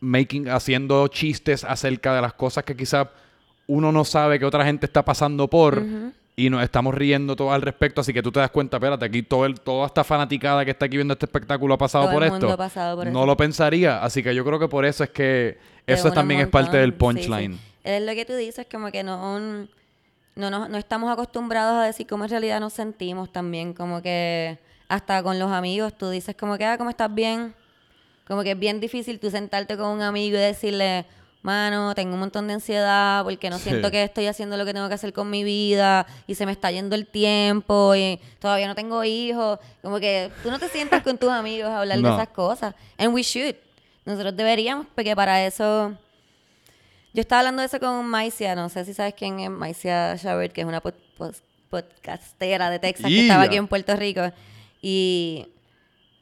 [0.00, 3.06] making, haciendo chistes acerca de las cosas que quizás
[3.68, 5.80] uno no sabe que otra gente está pasando por
[6.46, 9.22] y nos estamos riendo todos al respecto, así que tú te das cuenta, espérate, aquí
[9.22, 12.24] todo el, toda esta fanaticada que está aquí viendo este espectáculo ha pasado Todo por
[12.24, 12.54] el mundo esto.
[12.54, 13.26] ha pasado por no eso.
[13.26, 16.48] lo pensaría, así que yo creo que por eso es que Te eso también es
[16.48, 17.16] parte del montón.
[17.16, 17.28] Sí, sí.
[17.28, 17.58] punchline.
[17.84, 19.68] Es lo que tú dices, como que no, no,
[20.50, 25.22] no, no estamos acostumbrados a decir cómo en realidad nos sentimos también, como que hasta
[25.22, 27.54] con los amigos tú dices como que, ah, ¿cómo estás bien?
[28.26, 31.04] Como que es bien difícil tú sentarte con un amigo y decirle,
[31.42, 33.64] mano, tengo un montón de ansiedad porque no Sí.
[33.70, 36.52] siento que estoy haciendo lo que tengo que hacer con mi vida y se me
[36.52, 39.58] está yendo el tiempo y todavía no tengo hijos.
[39.82, 42.08] Como que tú no te sientas con tus amigos a hablar No.
[42.08, 42.74] de esas cosas.
[42.98, 43.54] And we should.
[44.04, 45.96] Nosotros deberíamos, porque para eso...
[47.12, 50.52] Yo estaba hablando de eso con Maicia, no sé si sabes quién es Maicia Shabert,
[50.52, 51.34] que es una pod- pod-
[51.68, 54.22] podcastera de Texas que estaba aquí en Puerto Rico.
[54.80, 55.48] Y,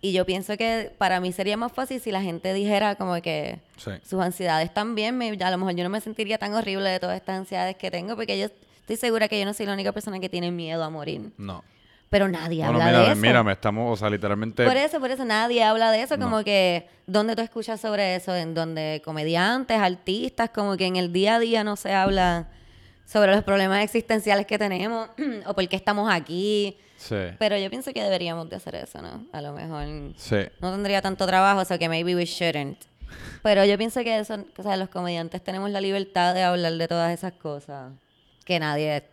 [0.00, 3.58] y yo pienso que para mí sería más fácil si la gente dijera como que
[3.76, 3.90] Sí.
[4.08, 7.16] sus ansiedades también, me, a lo mejor yo no me sentiría tan horrible de todas
[7.16, 8.46] estas ansiedades que tengo, porque yo
[8.80, 11.30] estoy segura que yo no soy la única persona que tiene miedo a morir.
[11.36, 11.64] No.
[12.10, 13.20] Pero nadie Bueno, habla mírame, de eso.
[13.20, 14.64] mírame, estamos, o sea, literalmente...
[14.64, 16.24] Por eso, por eso nadie habla de eso, No.
[16.30, 21.12] como que donde tú escuchas sobre eso, en donde comediantes, artistas, como que en el
[21.12, 22.48] día a día no se habla
[23.04, 25.08] sobre los problemas existenciales que tenemos
[25.46, 26.78] o por qué estamos aquí.
[26.98, 27.16] Sí.
[27.38, 29.24] Pero yo pienso que deberíamos de hacer eso, ¿no?
[29.32, 30.36] A lo mejor Sí.
[30.60, 32.76] no tendría tanto trabajo, o sea que maybe we shouldn't.
[33.42, 36.88] Pero yo pienso que eso, o sea, los comediantes tenemos la libertad de hablar de
[36.88, 37.92] todas esas cosas
[38.44, 39.04] que nadie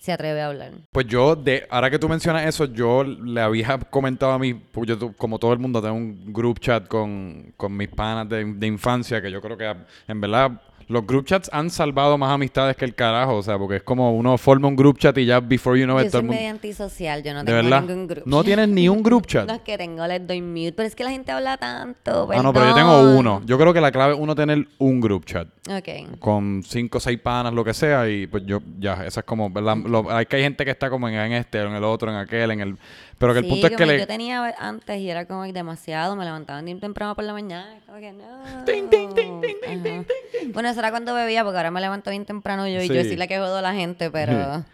[0.00, 0.72] se atreve a hablar.
[0.90, 4.88] Pues yo, de, ahora que tú mencionas eso, yo le había comentado a mí, pues
[4.88, 8.66] yo como todo el mundo, tengo un group chat con, con mis panas de, de
[8.66, 9.74] infancia, que yo creo que
[10.08, 10.50] en verdad
[10.88, 14.14] los group chats han salvado más amistades que el carajo, o sea, porque es como
[14.16, 16.26] uno forma un group chat y ya before you know it, yo todo soy el
[16.26, 16.38] mundo...
[16.40, 17.80] medio antisocial, yo no ¿De tengo verdad?
[17.82, 18.22] ningún grupo.
[18.30, 19.48] ¿No tienes ni un group chat?
[19.48, 22.28] Los que tengo les doy mute, pero es que la gente habla tanto.
[22.32, 23.16] Ah, no, pero yo tengo perdón.
[23.16, 23.42] uno.
[23.46, 25.48] Yo creo que la clave es uno tener un group chat.
[25.70, 26.18] Ok.
[26.18, 29.48] con cinco o seis panas, lo que sea, y pues yo, ya, esa es como,
[29.48, 29.78] ¿verdad?
[29.78, 32.18] Lo- hay que hay gente que está como en, en este, en el otro, en
[32.18, 32.76] aquel, en el...
[33.18, 33.98] Pero que el Sí, punto es que le...
[33.98, 37.78] Yo tenía antes y era como que demasiado, me levantaban bien temprano por la mañana,
[37.86, 38.64] como que no.
[38.64, 40.04] Ting, ting, ting.
[40.52, 43.16] Bueno, eso era cuando bebía, porque ahora me levanto bien temprano yo y yo Sí.
[43.16, 44.64] la que jodo a la gente, pero...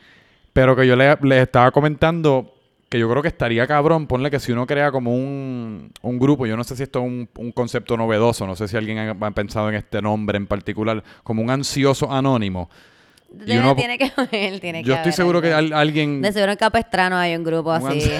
[0.53, 2.55] Pero que yo le, les estaba comentando
[2.89, 6.45] que yo creo que estaría cabrón, ponle que si uno crea como un, un grupo,
[6.47, 9.11] yo no sé si esto es un, un concepto novedoso, no sé si alguien ha,
[9.27, 12.69] ha pensado en este nombre en particular, como un ansioso anónimo.
[13.33, 14.11] Y Debe- uno- tiene que
[14.61, 16.21] tiene que Yo estoy haber seguro que al- alguien...
[16.23, 18.01] De seguro en Capestrano hay un grupo así.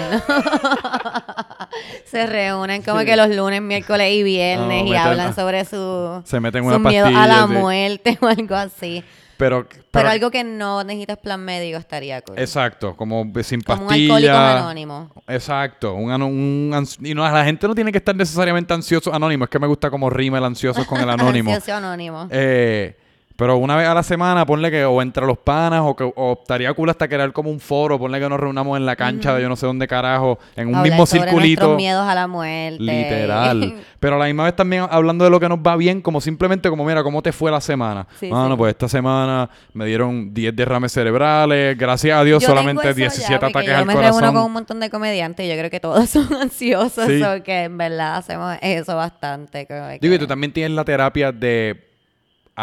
[2.05, 6.39] Se reúnen como que los lunes, miércoles y viernes No, y hablan sobre su, Se
[6.39, 7.53] meten su miedo a la sí.
[7.53, 9.03] muerte o algo así.
[9.37, 12.37] Pero, Pero, pero- algo que no necesitas plan médico estaría cool.
[12.37, 15.11] Exacto, como sin Como un alcohólico anónimo.
[15.27, 19.49] Exacto, un, un y no, la gente no tiene que estar necesariamente ansioso anónimo, es
[19.49, 21.51] que me gusta como rima el ansioso con el anónimo.
[21.51, 22.27] Ansioso anónimo.
[22.29, 22.95] Eh,
[23.35, 26.37] pero una vez a la semana, ponle que o entre los panas o que o
[26.41, 29.41] estaría cool hasta crear como un foro, ponle que nos reunamos en la cancha de
[29.41, 31.61] yo no sé dónde carajo, en un Hablar mismo sobre circulito.
[31.61, 32.83] nuestros miedos a la muerte.
[32.83, 33.75] Literal.
[33.99, 36.69] Pero a la misma vez también hablando de lo que nos va bien, como simplemente
[36.69, 38.07] como, mira, ¿cómo te fue la semana?
[38.19, 38.55] Sí, Bueno, sí.
[38.57, 42.97] pues esta semana me dieron 10 derrames cerebrales, gracias a Dios Yo solamente tengo eso
[42.99, 44.33] ya, 17 porque ataques yo al me reúno corazón.
[44.35, 47.21] con un montón de comediantes y yo creo que todos son ansiosos, Sí.
[47.21, 49.67] o que en verdad hacemos eso bastante.
[49.69, 51.90] Digo, que- y tú también tienes la terapia de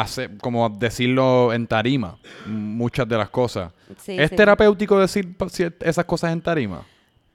[0.00, 3.72] hacer, como decirlo en tarima, muchas de las cosas.
[3.98, 4.36] Sí, ¿Es sí.
[4.36, 5.34] terapéutico decir
[5.80, 6.84] esas cosas en tarima?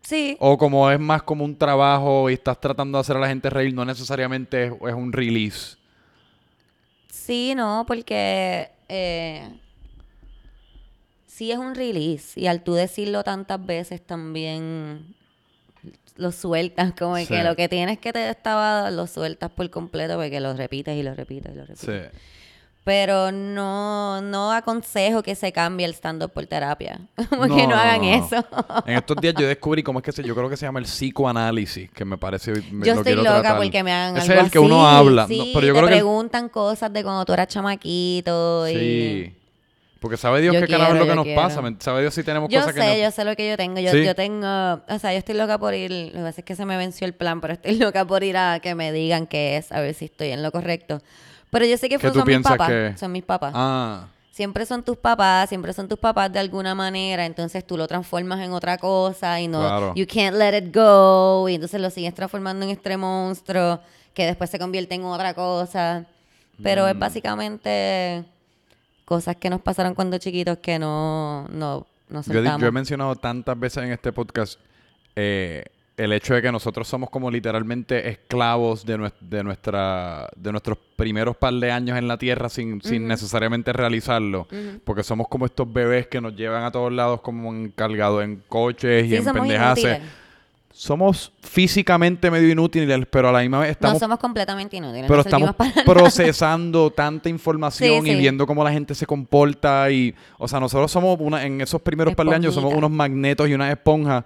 [0.01, 3.27] Sí, O como es más como un trabajo y estás tratando de hacer a la
[3.29, 5.77] gente reír, no necesariamente es, es un release.
[7.09, 9.49] sí, no, porque eh,
[11.25, 15.15] sí es un release y al tú decirlo tantas veces también
[16.17, 17.27] lo sueltas, como Sí.
[17.27, 21.03] que lo que tienes que te estaba, lo sueltas por completo porque lo repites y
[21.03, 22.11] lo repites y lo repites.
[22.11, 22.19] Sí.
[22.85, 26.99] Pero no, no aconsejo que se cambie el stand-up por terapia.
[27.29, 28.25] Como No, que no hagan no, no.
[28.25, 28.45] eso.
[28.85, 30.85] En estos días yo descubrí cómo es que se, yo creo que se llama el
[30.85, 33.57] psicoanálisis, que me parece me- Yo lo estoy quiero loca tratar.
[33.57, 35.87] porque me hagan Ese algo es el que uno habla, Sí, pero yo te creo
[35.89, 38.73] que el- preguntan cosas de cuando tú eras chamaquito y...
[38.73, 39.33] Sí.
[40.01, 41.41] Porque sabe Dios Yo qué carajo es lo quiero, que yo nos quiero.
[41.41, 41.61] pasa.
[41.61, 43.03] ¿me- Sabe Dios si tenemos Yo cosas sé, que no...
[43.05, 43.79] yo sé lo que yo tengo.
[43.79, 44.03] Yo, Sí.
[44.03, 46.65] yo tengo, o sea, yo estoy loca por ir, lo que pasa es que se
[46.65, 49.71] me venció el plan, pero estoy loca por ir a que me digan qué es,
[49.71, 51.01] a ver si estoy en lo correcto.
[51.53, 53.53] Pero yo sé que ¿Qué fue, tú son mis piensas papás, que- son mis papás.
[53.55, 57.87] Ah, Siempre son tus papás, siempre son tus papás de alguna manera, entonces tú lo
[57.87, 59.93] transformas en otra cosa y no, Claro.
[59.95, 63.79] you can't let it go, y entonces lo sigues transformando en este monstruo
[64.15, 66.05] que después se convierte en otra cosa.
[66.63, 66.89] Pero Mm.
[66.89, 68.25] es básicamente
[69.05, 72.61] cosas que nos pasaron cuando chiquitos que no, no, no yo, he di- soltamos.
[72.61, 74.59] yo he mencionado tantas veces en este podcast
[75.15, 80.77] eh, el hecho de que nosotros somos como literalmente esclavos de, de nuestra de nuestros
[80.95, 84.47] primeros par de años en la tierra sin, sin necesariamente realizarlo
[84.83, 88.41] porque somos como estos bebés que nos llevan a todos lados como en- cargados en
[88.49, 89.99] coches y en pendejaces
[90.75, 95.03] somos físicamente medio inútiles pero a la misma vez estamos no somos completamente inútiles.
[95.07, 95.83] pero no estamos nada.
[95.85, 98.19] procesando tanta información Sí, y sí.
[98.19, 102.15] viendo cómo la gente se comporta y o sea nosotros somos una en esos primeros
[102.15, 104.23] par de años somos unos magnetos y unas esponjas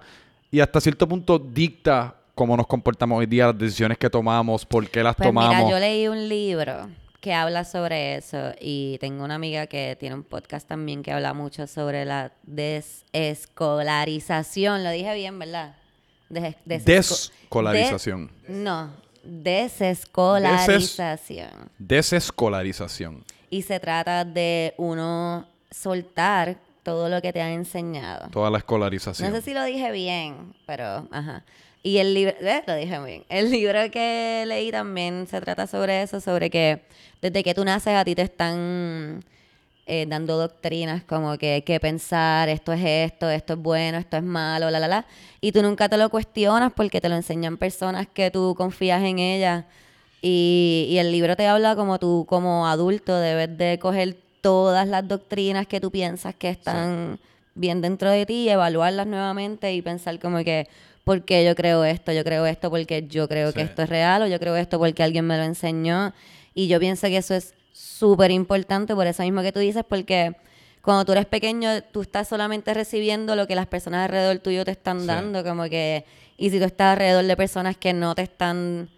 [0.50, 4.88] y hasta cierto punto dicta cómo nos comportamos hoy día las decisiones que tomamos por
[4.88, 6.88] qué las Pues tomamos mira, yo leí un libro
[7.20, 11.34] que habla sobre eso y tengo una amiga que tiene un podcast también que habla
[11.34, 14.84] mucho sobre la desescolarización.
[14.84, 15.74] Lo dije bien, ¿verdad?
[16.28, 18.90] Des- desesco- descolarización de- no,
[19.24, 21.50] desescolarización.
[21.78, 28.28] desescolarización Y se trata de uno soltar todo lo que te han enseñado.
[28.30, 31.44] toda la No escolarización sé si lo dije bien, pero ajá.
[31.82, 32.62] Y el libro, ¿ves?
[32.66, 33.24] Lo dije bien.
[33.28, 36.82] El libro que leí también se trata sobre eso, sobre que
[37.22, 39.24] desde que tú naces a ti te están
[39.86, 44.22] eh, dando doctrinas como que que pensar, esto es esto, esto es bueno, esto es
[44.22, 45.06] malo, la, la, la.
[45.40, 49.18] Y tú nunca te lo cuestionas porque te lo enseñan personas que tú confías en
[49.18, 49.64] ellas.
[50.20, 55.06] Y, y el libro te habla como tú, como adulto, debes de coger todas las
[55.06, 57.18] doctrinas que tú piensas que están
[57.54, 60.68] bien dentro de ti, evaluarlas nuevamente y pensar como que,
[61.04, 62.12] ¿por qué yo creo esto?
[62.12, 65.02] Yo creo esto porque yo creo que esto es real o yo creo esto porque
[65.02, 66.12] alguien me lo enseñó.
[66.54, 70.34] Y yo pienso que eso es súper importante por eso mismo que tú dices, porque
[70.82, 74.70] cuando tú eres pequeño, tú estás solamente recibiendo lo que las personas alrededor tuyo te
[74.72, 75.06] están Sí.
[75.06, 76.04] dando, como que,
[76.36, 78.88] y si tú estás alrededor de personas que no te están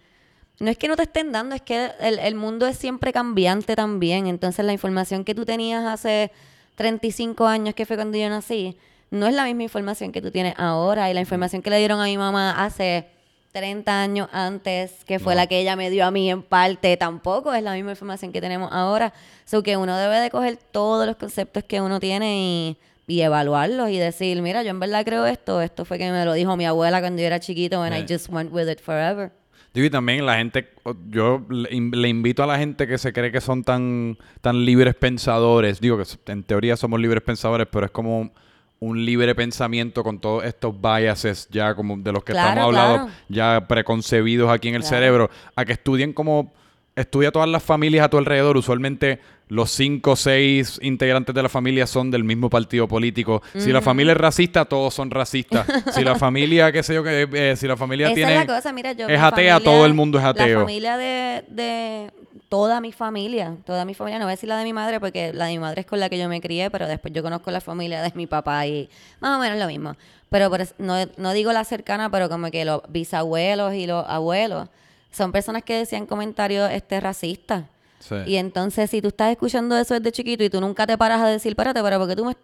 [0.61, 3.75] no es que no te estén dando, es que el, el mundo es siempre cambiante
[3.75, 4.27] también.
[4.27, 6.31] Entonces la información que tú tenías hace
[6.77, 8.77] 35 años, que fue cuando yo nací,
[9.11, 11.11] no es la misma información que tú tienes ahora.
[11.11, 13.07] Y la información que le dieron a mi mamá hace
[13.53, 15.40] 30 años antes, que fue No.
[15.40, 18.40] la que ella me dio a mí en parte, tampoco es la misma información que
[18.40, 19.12] tenemos ahora.
[19.44, 22.77] So que uno debe de coger todos los conceptos que uno tiene y,
[23.09, 26.33] y evaluarlos y decir, mira, yo en verdad creo esto, esto fue que me lo
[26.35, 28.07] dijo mi abuela cuando yo era chiquito and I Eh.
[28.09, 29.33] just went with it forever.
[29.72, 30.68] Digo, y también la gente,
[31.11, 34.64] yo le in- le invito a la gente que se cree que son tan, tan
[34.64, 38.33] libres pensadores, digo que en teoría somos libres pensadores, pero es como
[38.80, 43.04] un libre pensamiento con todos estos biases ya como de los que Claro, estamos hablando,
[43.04, 43.18] claro.
[43.28, 44.96] ya preconcebidos aquí en el Claro.
[44.96, 46.52] cerebro, a que estudien como,
[47.01, 51.49] estudia todas las familias a tu alrededor, usualmente los cinco o seis integrantes de la
[51.49, 53.43] familia son del mismo partido político.
[53.57, 55.67] Si la familia es racista, todos son racistas.
[55.93, 58.33] si la familia, qué sé yo, que eh, si la familia Esa tiene...
[58.41, 59.07] es la cosa, mira, yo.
[59.09, 60.61] es mi atea, familia- todo el mundo es ateo.
[60.61, 62.11] La familia de, de
[62.49, 65.33] toda mi familia, toda mi familia, no voy a decir la de mi madre porque
[65.33, 67.51] la de mi madre es con la que yo me crié, pero después yo conozco
[67.51, 69.97] la familia de mi papá y más o menos lo mismo.
[70.29, 74.69] Pero es- no, no digo la cercana, pero como que los bisabuelos y los abuelos
[75.11, 77.65] son personas que decían comentarios este racistas.
[77.98, 78.15] Sí.
[78.27, 81.27] Y entonces, si tú estás escuchando eso desde chiquito y tú nunca te paras a
[81.27, 82.37] decir, espérate, pero porque tú me...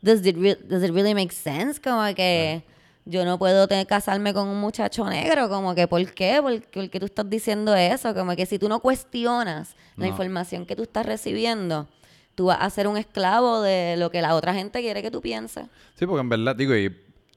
[0.00, 1.80] Does it, re- does it really make sense?
[1.80, 2.62] Como que
[3.04, 5.48] yo no puedo te- casarme con un muchacho negro.
[5.48, 6.38] Como que, ¿por qué?
[6.40, 8.14] ¿Por, por qué tú estás diciendo eso?
[8.14, 11.88] Como que si tú no cuestionas la información que tú estás recibiendo,
[12.34, 15.20] tú vas a ser un esclavo de lo que la otra gente quiere que tú
[15.20, 15.64] pienses.
[15.94, 16.94] Sí, porque en verdad, digo, y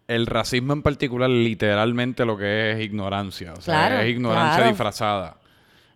[0.09, 3.53] el racismo en particular, literalmente lo que es ignorancia.
[3.53, 4.69] O sea, Claro, es ignorancia claro.
[4.71, 5.37] disfrazada.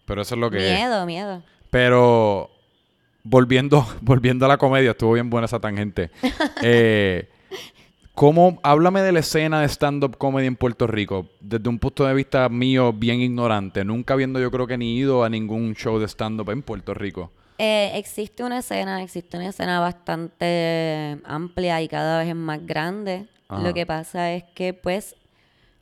[0.05, 0.79] Pero eso es lo que es.
[0.79, 1.41] Miedo, miedo.
[1.71, 2.51] Pero
[3.23, 6.11] volviendo, volviendo a la comedia, estuvo bien buena esa tangente.
[6.61, 7.27] Eh,
[8.13, 12.13] ¿Cómo, háblame de la escena de stand-up comedy en Puerto Rico, desde un punto de
[12.13, 16.07] vista mío bien ignorante, nunca habiendo yo creo que ni ido a ningún show de
[16.07, 17.31] stand-up en Puerto Rico.
[17.65, 23.25] Eh, existe una escena, existe una escena bastante amplia y cada vez es más grande.
[23.47, 23.61] Ajá.
[23.61, 25.15] Lo que pasa es que, pues,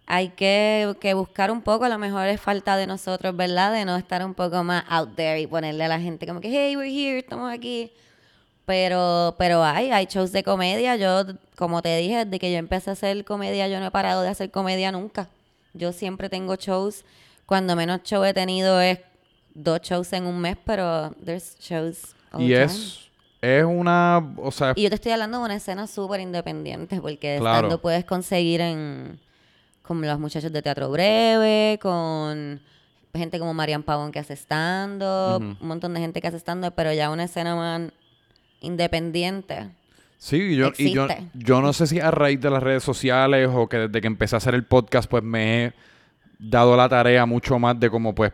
[0.06, 3.74] hay que, que buscar un poco, a lo mejor es falta de nosotros, ¿verdad?
[3.74, 6.50] De no estar un poco más out there y ponerle a la gente como que,
[6.50, 7.92] hey, we're here, estamos aquí.
[8.66, 10.98] Pero, pero hay, hay shows de comedia.
[10.98, 11.24] Yo,
[11.56, 14.30] como te dije, desde que yo empecé a hacer comedia, yo no he parado de
[14.30, 15.30] hacer comedia nunca.
[15.74, 17.06] Yo siempre tengo shows.
[17.48, 19.00] Cuando menos show he tenido es
[19.54, 22.16] dos shows en un mes, pero there's shows.
[22.32, 22.64] all Y the time.
[22.66, 23.10] es,
[23.42, 27.38] es una, o sea, Y yo te estoy hablando de una escena súper independiente, porque
[27.40, 27.56] Claro.
[27.58, 29.20] estando puedes conseguir en
[29.82, 32.62] con los muchachos de Teatro Breve, con
[33.14, 36.94] gente como Marian Pavón que hace stand-up, un montón de gente que hace stand-up, pero
[36.94, 37.82] ya una escena más
[38.62, 39.70] independiente.
[40.18, 43.68] Sí, yo, y yo, yo no sé si a raíz de las redes sociales o
[43.68, 45.74] que desde que empecé a hacer el podcast, pues me he
[46.40, 48.32] dado la tarea mucho más de como pues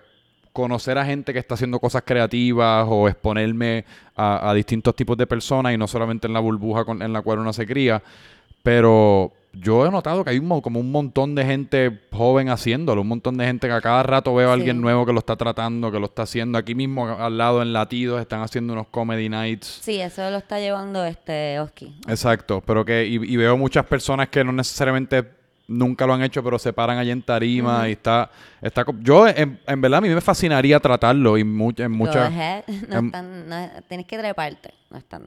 [0.62, 3.86] conocer a gente que está haciendo cosas creativas o exponerme
[4.16, 7.22] a, a distintos tipos de personas y no solamente en la burbuja con- en la
[7.22, 8.01] cual uno se cría.
[8.64, 13.01] Pero yo he notado que hay un, mo- como un montón de gente joven haciéndolo,
[13.01, 14.60] un montón de gente que a cada rato veo a Sí.
[14.60, 16.58] alguien nuevo que lo está tratando, que lo está haciendo.
[16.58, 19.80] Aquí mismo al lado en Latidos están haciendo unos comedy nights.
[19.82, 21.95] Sí, eso lo está llevando este Oski.
[22.08, 25.37] Exacto, pero que y, y veo muchas personas que no necesariamente
[25.68, 28.30] nunca lo han hecho, pero se paran allí en tarima y está,
[28.61, 32.32] está yo en, en verdad a mí me fascinaría tratarlo y mu- en muchas.
[32.89, 34.74] No no es- tienes que treparte.
[34.89, 35.24] No es tan...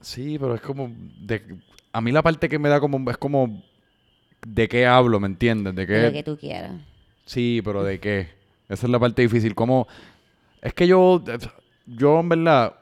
[0.00, 1.42] sí, pero es como de,
[1.92, 3.62] a mí la parte que me da como es como
[4.46, 5.74] de qué hablo, ¿me entiendes?
[5.74, 6.72] De de lo qué que tú quieras.
[7.24, 8.28] sí, pero de qué.
[8.68, 9.86] Esa es la parte difícil, como
[10.60, 11.22] es que yo
[11.86, 12.74] yo en verdad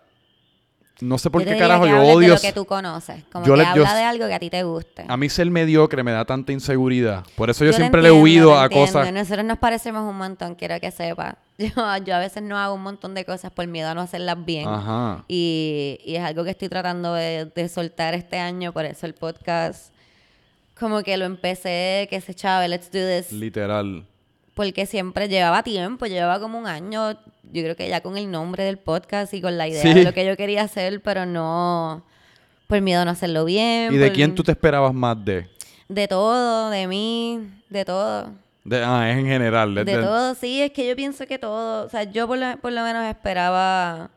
[1.01, 3.25] no sé por Yo qué carajo que yo hables de odio lo que tú conoces.
[3.33, 5.05] Como Yo que le- yo habla s- de algo que a ti te guste.
[5.09, 7.25] a mí ser mediocre me da tanta inseguridad.
[7.37, 8.87] Por eso yo, te siempre le he entiendo, huido a entiendo.
[8.93, 11.37] cosas Nosotros nos parecemos un montón, quiero que sepa.
[11.61, 11.69] Yo,
[12.07, 14.67] yo a veces no hago un montón de cosas por miedo a no hacerlas bien.
[14.67, 15.25] Ajá.
[15.29, 19.13] Y, y es algo que estoy tratando de, de soltar este año, por eso el
[19.13, 19.93] podcast,
[20.79, 24.07] como que lo empecé, que se chave, let's do this, Literal.
[24.55, 27.19] porque siempre llevaba tiempo, llevaba como un año,
[27.53, 29.93] yo creo que ya con el nombre del podcast y con la idea Sí.
[29.95, 32.05] de lo que yo quería hacer, pero no,
[32.67, 33.93] por miedo a no hacerlo bien.
[33.95, 35.49] ¿Y de por- quién tú te esperabas más de?
[35.89, 38.31] De todo, de mí, de todo.
[38.65, 39.75] De- ah, es en general.
[39.75, 42.39] De de- de- todo, sí, es que yo pienso que todo, o sea, yo por
[42.39, 44.11] lo, por lo menos esperaba,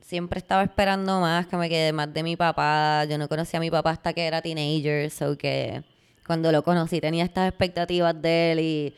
[0.00, 3.60] siempre estaba esperando más, que me quedé más de mi papá, yo no conocía a
[3.60, 5.82] mi papá hasta que era teenager, so que
[6.26, 8.94] cuando lo conocí tenía estas expectativas de él y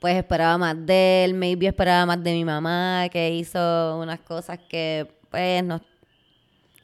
[0.00, 4.58] pues esperaba más de él, maybe esperaba más de mi mamá, que hizo unas cosas
[4.68, 5.80] que pues no,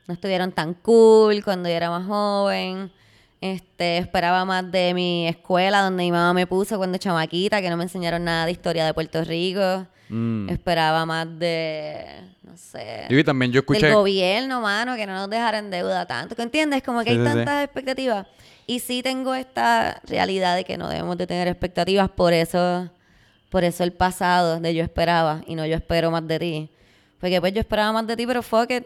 [0.06, 2.92] no estuvieron tan cool cuando yo era más joven.
[3.40, 7.76] Este, esperaba más de mi escuela donde mi mamá me puso cuando chamaquita, que no
[7.76, 9.86] me enseñaron nada de historia de Puerto Rico.
[10.08, 10.48] Mm.
[10.50, 12.06] Esperaba más de,
[12.42, 13.86] no sé, y también yo escuché...
[13.86, 16.36] del gobierno, mano, que no nos dejara en deuda tanto.
[16.36, 16.82] ¿Qué entiendes?
[16.82, 17.34] Como que Sí, hay sí, sí.
[17.34, 18.26] tantas expectativas.
[18.68, 22.88] Y sí tengo esta realidad de que no debemos de tener expectativas, por eso,
[23.56, 26.68] por eso el pasado de yo esperaba y no yo espero más de ti.
[27.18, 28.84] Porque pues yo esperaba más de ti, pero fuck it.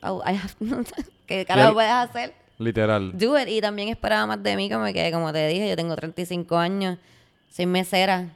[0.00, 0.54] Oh, I have-
[1.26, 2.34] ¿Qué carajo puedes hacer?
[2.58, 3.10] Literal.
[3.18, 3.48] Do it.
[3.48, 6.98] Y también esperaba más de mí, como que, como te dije, yo tengo 35 años,
[7.50, 8.28] soy mesera.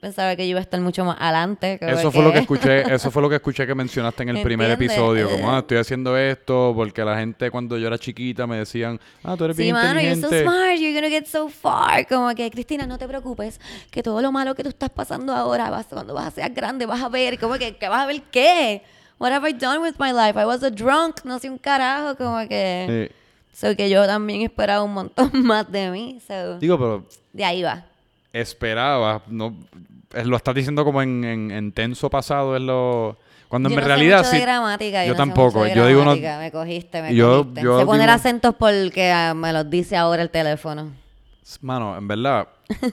[0.00, 1.78] Pensaba que yo iba a estar mucho más adelante.
[1.82, 4.70] Eso fue lo que escuché, eso fue lo que escuché que mencionaste en el primer
[4.70, 4.96] ¿Entiendes?
[4.96, 5.28] episodio.
[5.30, 9.36] Como, ah, estoy haciendo esto porque la gente cuando yo era chiquita me decían, ah,
[9.36, 10.42] tú eres Sí, bien mano, you're so inteligente.
[10.44, 12.06] smart, you're gonna get so far.
[12.06, 15.68] Como que, Cristina, no te preocupes, que todo lo malo que tú estás pasando ahora,
[15.70, 18.22] vas, cuando vas a ser grande, vas a ver, como que, que vas a ver
[18.30, 18.82] qué.
[19.18, 20.40] What have I done with my life?
[20.40, 23.10] I was a drunk, no sé un carajo, como que...
[23.10, 23.16] Sí.
[23.52, 26.58] So que yo también esperaba un montón más de mí, so...
[26.58, 27.84] Digo, pero De ahí va.
[28.32, 29.56] Esperaba, no,
[30.14, 33.18] es- lo estás diciendo como en, en, en tenso pasado, es lo...
[33.48, 34.36] Cuando en no realidad sé mucho sí.
[34.36, 37.14] de gramática, yo yo, no sé tampoco, mucho de yo digo gramática, Me cogiste, me
[37.14, 37.62] yo- cogiste.
[37.62, 40.92] yo poner digo- acentos porque ah, me los dice ahora el teléfono.
[41.62, 42.46] Mano, en verdad,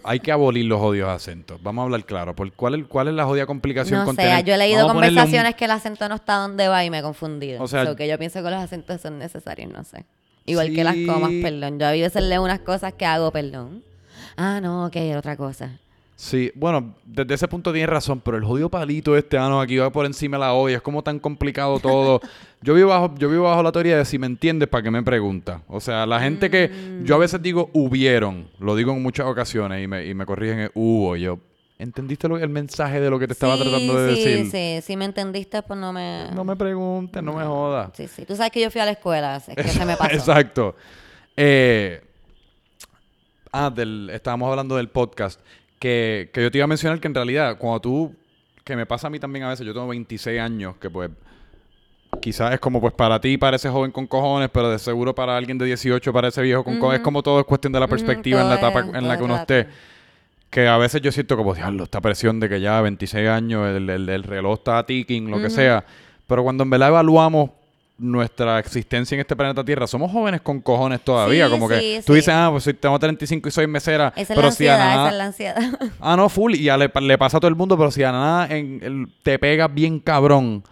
[0.03, 1.61] hay que abolir los odios acentos.
[1.61, 2.35] Vamos a hablar claro.
[2.35, 4.87] ¿Por cuál, es, ¿Cuál es la jodida complicación No con sé, tener- yo he leído
[4.87, 7.61] un- conversaciones que el acento no está donde va y me he confundido.
[7.61, 10.05] O sea- So que yo pienso que los acentos son necesarios, no sé.
[10.47, 11.77] Igual que las comas, perdón.
[11.77, 13.83] Yo a veces leo unas cosas que hago, perdón.
[14.37, 15.79] Ah, no, ok, otra cosa.
[16.15, 19.77] Sí, bueno, desde ese punto tienes razón, pero el jodido palito este, ah, no, aquí
[19.77, 22.21] va por encima de la olla, es como tan complicado todo.
[22.61, 25.03] yo vivo bajo, yo vivo bajo la teoría de si me entiendes, ¿para qué me
[25.03, 25.61] pregunta?
[25.67, 26.71] O sea, la gente que,
[27.03, 30.59] yo a veces digo hubieron, lo digo en muchas ocasiones y me, y me corrigen
[30.59, 31.37] el hubo, y yo,
[31.77, 34.51] ¿entendiste lo- el mensaje de lo que te estaba sí, tratando de sí, decir?
[34.51, 36.31] Sí, si me entendiste, pues no me...
[36.33, 37.91] No me preguntes, no me jodas.
[37.93, 38.25] Sí, sí.
[38.25, 40.15] Tú sabes que yo fui a la escuela, es que se me pasó.
[40.15, 40.75] Exacto.
[41.35, 42.01] Eh,
[43.51, 45.39] ah, del, estábamos hablando del podcast.
[45.79, 48.15] Que, que yo te iba a mencionar que en realidad, cuando tú,
[48.63, 51.11] que me pasa a mí también a veces, yo tengo 26 años, que pues
[52.21, 55.57] quizás es como pues para ti parece joven con cojones, pero de seguro para alguien
[55.57, 56.99] de 18 parece viejo con cojones.
[56.99, 59.35] Es como todo es cuestión de la perspectiva en la etapa en la que uno
[59.35, 59.67] esté.
[60.49, 63.89] Que a veces yo siento como, diablo, esta presión de que ya 26 años, el,
[63.89, 65.83] el, reloj está ticking, lo que sea.
[66.25, 67.51] Pero cuando en verdad evaluamos
[67.97, 71.49] nuestra existencia en este planeta Tierra, somos jóvenes con cojones todavía.
[71.49, 74.13] como que tú dices, ah, pues tengo 35 y soy mesera.
[74.15, 75.57] Esa pero es la ansiedad, esa es la ansiedad.
[75.99, 76.55] Ah, no, full.
[76.55, 79.67] Y ya le, pasa a todo el mundo, pero si a nada en, te pega
[79.67, 80.63] bien cabrón.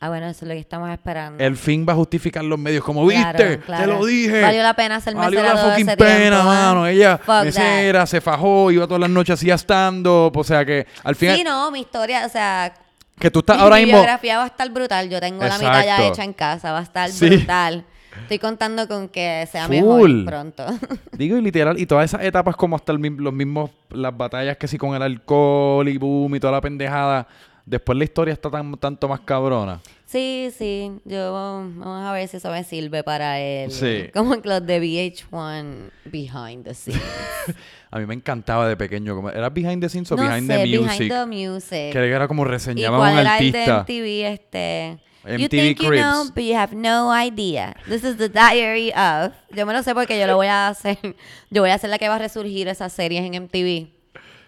[0.00, 1.42] Ah, bueno, eso es lo que estamos esperando.
[1.42, 2.82] El fin va a justificar los medios.
[2.82, 4.40] Como viste, te lo dije.
[4.40, 6.86] Valió la pena ser Valió la fucking pena, mano.
[6.88, 10.32] Ella mesera, se fajó, iba todas las noches así estando.
[10.34, 11.36] O sea que al final.
[11.36, 12.74] Sí, no, mi historia, o sea,
[13.22, 13.92] que tú estás ahora mismo.
[13.92, 15.08] Mi biografía va a estar brutal.
[15.08, 16.72] Yo tengo la mitad ya hecha en casa.
[16.72, 17.84] Va a estar brutal.
[18.22, 20.66] Estoy contando con que sea mejor pronto.
[21.12, 24.76] Digo, y literal, y todas esas etapas como hasta los mismos, las batallas que sí
[24.76, 27.28] con el alcohol y boom y toda la pendejada.
[27.64, 29.80] Después la historia está tan, tanto más cabrona.
[30.12, 30.92] Sí, sí.
[31.06, 33.70] Yo vamos a ver si eso me sirve para él.
[33.70, 34.10] Sí.
[34.12, 37.00] Como los de VH1 Behind the Scenes.
[37.90, 39.30] A mí me encantaba de pequeño.
[39.30, 40.98] ¿Era Behind the Scenes o Behind the Music?
[40.98, 41.92] Behind the Music.
[41.92, 43.58] Que era como reseñaba a un artista.
[43.58, 44.98] El de MTV, este...
[45.24, 47.74] MTV you think you know, but you have no idea.
[47.86, 49.32] This is the diary of.
[49.54, 50.98] Yo me lo sé porque yo lo voy a hacer.
[51.50, 53.88] Yo voy a hacer la que va a resurgir esas series en MTV.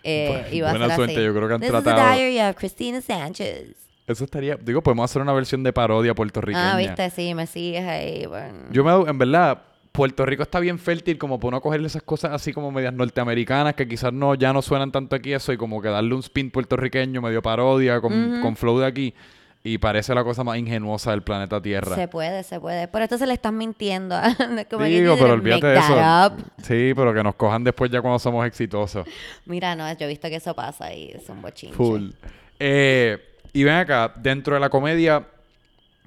[0.03, 1.25] Eh, y va buena a ser suerte, así.
[1.25, 1.97] yo creo que han This tratado.
[1.97, 3.84] Is the diary of Christina Sánchez.
[4.07, 6.75] Eso estaría, digo, podemos hacer una versión de parodia puertorriqueña.
[6.75, 8.27] Ah, viste, sí, me sigues ahí.
[8.27, 8.59] Bueno.
[8.71, 9.63] Yo me, en verdad,
[9.95, 13.75] Puerto Rico está bien fértil como para no cogerle esas cosas así como medias norteamericanas
[13.75, 16.51] que quizás no ya no suenan tanto aquí eso y como que darle un spin
[16.51, 19.15] puertorriqueño medio parodia con, flow de aquí
[19.63, 21.95] y parece la cosa más ingenuosa del planeta Tierra.
[21.95, 22.89] Se puede, se puede.
[22.89, 24.17] Por esto se le están mintiendo.
[24.71, 26.37] como Digo, pero olvídate de eso.
[26.59, 29.07] Sí, pero que nos cojan después ya cuando somos exitosos.
[29.47, 31.77] Mira, no, yo he visto que eso pasa y es un bochinche.
[31.77, 32.11] Full.
[32.59, 35.27] Eh, y ven acá, dentro de la comedia,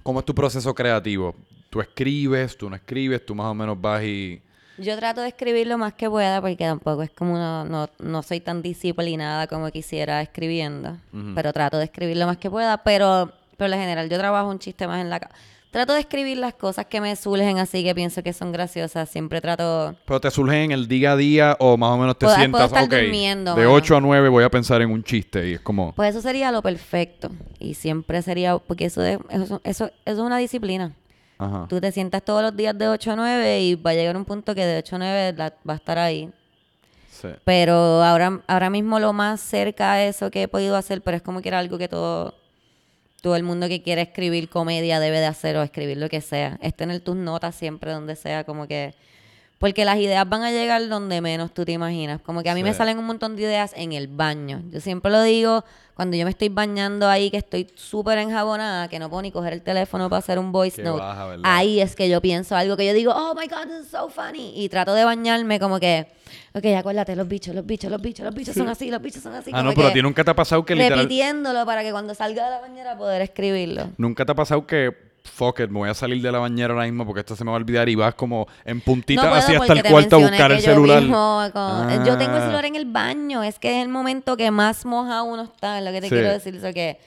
[0.03, 1.33] ¿cómo es tu proceso creativo?
[1.69, 4.41] tú escribes, tú no escribes, tú más o menos vas y...
[4.77, 8.39] Yo trato de escribir lo más que pueda porque tampoco es como no, no, soy
[8.41, 10.97] tan disciplinada como quisiera escribiendo,
[11.33, 14.59] pero trato de escribir lo más que pueda, pero por lo general yo trabajo un
[14.59, 15.29] chiste más en la...
[15.71, 19.09] Trato de escribir las cosas que me surgen así que pienso que son graciosas.
[19.09, 19.95] Siempre trato...
[20.05, 22.87] ¿Pero te surgen en el día a día o más o menos te sientas, puedo
[22.87, 25.93] durmiendo, de 8 a 9 voy a pensar en un chiste y es como...
[25.93, 28.57] Pues eso sería lo perfecto y siempre sería...
[28.57, 30.93] Porque eso es, eso, eso es una disciplina.
[31.69, 34.25] Tú te sientas todos los días de 8 a 9 y va a llegar un
[34.25, 36.31] punto que de 8 a 9 va a estar ahí.
[37.43, 41.23] Pero ahora, ahora mismo lo más cerca a eso que he podido hacer, pero es
[41.23, 42.35] como que era algo que todo,
[43.21, 46.57] todo el mundo que quiere escribir comedia debe de hacer o escribir lo que sea.
[46.61, 48.93] Es tener tus notas siempre donde sea, como que...
[49.57, 52.21] Porque las ideas van a llegar donde menos tú te imaginas.
[52.21, 54.61] Como que a mí me salen un montón de ideas en el baño.
[54.69, 55.63] Yo siempre lo digo,
[55.95, 59.53] cuando yo me estoy bañando ahí, que estoy súper enjabonada, que no puedo ni coger
[59.53, 61.03] el teléfono para hacer un voice note,
[61.43, 64.07] ahí es que yo pienso algo que yo digo, oh my God, this is so
[64.09, 64.53] funny.
[64.55, 66.05] Y trato de bañarme como que,
[66.53, 69.33] ok, acuérdate, los bichos, los bichos, los bichos, los bichos son así, los bichos son
[69.33, 69.49] así.
[69.51, 70.99] Ah, no, pero a ti nunca te ha pasado que literal...
[70.99, 73.89] Repitiéndolo para que cuando salga de la bañera poder escribirlo.
[73.97, 76.85] Nunca te ha pasado que fuck it, me voy a salir de la bañera ahora
[76.85, 79.73] mismo porque esto se me va a olvidar y vas como en puntita así hasta
[79.73, 81.03] el cuarto a buscar el celular.
[81.03, 85.21] Yo tengo el celular en el baño, es que es el momento que más moja
[85.23, 86.99] uno está, es lo que te quiero decir, eso que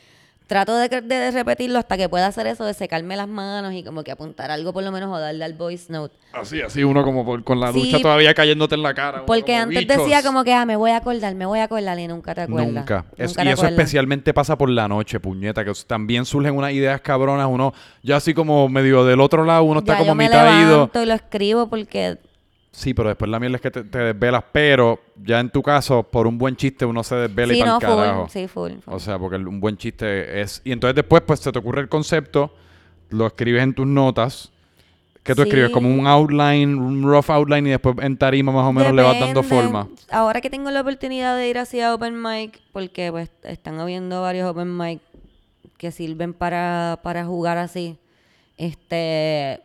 [0.51, 4.11] trato de, repetirlo hasta que pueda hacer eso de secarme las manos y como que
[4.11, 6.17] apuntar algo por lo menos o darle al voice note.
[6.33, 9.25] Así, así, uno como con la ducha todavía cayéndote en la cara.
[9.27, 12.09] Porque antes decía como que, ah, me voy a acordar, me voy a acordar y
[12.09, 12.75] nunca te acuerdas.
[12.75, 13.05] Nunca.
[13.17, 17.73] y eso especialmente pasa por la noche, puñeta, que también surgen unas ideas cabronas, uno
[18.03, 20.91] ya así como medio del otro lado, uno está como mitad ido.
[21.01, 22.19] y lo escribo porque
[22.73, 26.27] Sí, pero después la mierda es que te, desvelas, pero ya en tu caso, por
[26.27, 28.29] un buen chiste uno se desvela y para carajo.
[28.29, 30.63] sí, full, O sea, porque un buen chiste es...
[30.65, 32.55] Y entonces después pues se te ocurre el concepto,
[33.09, 34.53] lo escribes en tus notas,
[35.25, 38.73] que tú escribes como un outline, un rough outline y después en tarima más o
[38.73, 39.89] menos le vas dando forma.
[40.11, 44.49] Ahora que tengo la oportunidad de ir hacia Open Mic, porque pues están habiendo varios
[44.49, 45.01] Open Mic
[45.77, 47.99] que sirven para, para jugar así,
[48.57, 49.61] este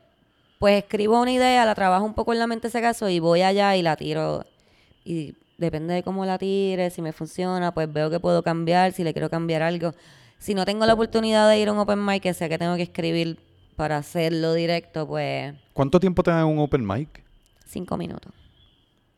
[0.60, 3.42] pues escribo una idea, la trabajo un poco en la mente ese caso y voy
[3.42, 4.44] allá y la tiro.
[5.04, 9.04] Y depende de cómo la tire, si me funciona, pues veo que puedo cambiar, si
[9.04, 9.94] le quiero cambiar algo.
[10.38, 12.76] Si no tengo la oportunidad de ir a un open mic, que sea que tengo
[12.76, 13.40] que escribir
[13.76, 15.54] para hacerlo directo, pues...
[15.74, 17.24] ¿Cuánto tiempo te dan un open mic?
[17.66, 18.32] Cinco minutos.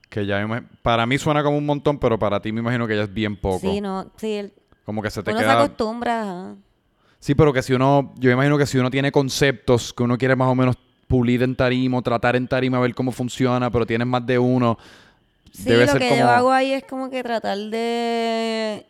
[0.09, 0.45] Que ya
[0.81, 3.35] para mí suena como un montón, pero para ti me imagino que ya es bien
[3.35, 3.59] poco.
[3.59, 4.51] Sí, no, sí.
[4.85, 5.51] como que se te uno queda...
[5.51, 6.55] se acostumbra.
[7.19, 10.35] Sí, pero que si uno, yo imagino que si uno tiene conceptos que uno quiere
[10.35, 10.77] más o menos
[11.08, 14.78] pulir en tarima, tratar en tarima, a ver cómo funciona, pero tienes más de uno.
[15.51, 18.86] Sí, lo que yo hago ahí es como que tratar de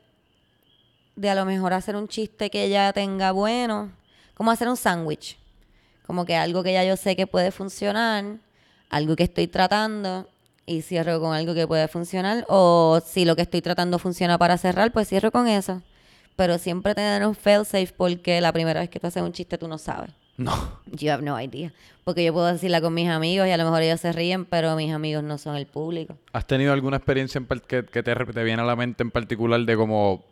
[1.17, 3.91] de a lo mejor hacer un chiste que ella tenga bueno,
[4.35, 5.37] como hacer un sándwich.
[6.05, 8.37] Como que algo que ya yo sé que puede funcionar,
[8.89, 10.29] algo que estoy tratando
[10.65, 12.45] y cierro con algo que puede funcionar.
[12.47, 15.81] O si lo que estoy tratando funciona para cerrar, pues cierro con eso.
[16.35, 19.57] Pero siempre tener un fail safe porque la primera vez que tú haces un chiste
[19.57, 20.11] tú no sabes.
[20.37, 20.53] No.
[20.91, 21.73] You have no idea.
[22.03, 24.75] Porque yo puedo decirla con mis amigos y a lo mejor ellos se ríen, pero
[24.75, 26.17] mis amigos no son el público.
[26.31, 29.59] ¿Has tenido alguna experiencia en que, que te, te viene a la mente en particular
[29.59, 30.23] de como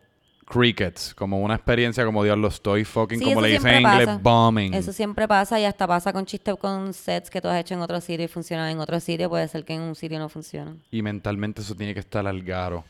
[0.45, 1.13] crickets?
[1.13, 4.19] Como una experiencia como Dios lo estoy fucking, Sí, como le dicen en inglés, pasa.
[4.23, 4.73] bombing.
[4.73, 7.81] Eso siempre pasa y hasta pasa con chistes con sets que tú has hecho en
[7.81, 9.29] otro sitio y funcionan en otro sitio.
[9.29, 10.81] Puede ser que en un sitio no funcionen.
[10.91, 12.85] Y mentalmente eso tiene que estar al garo.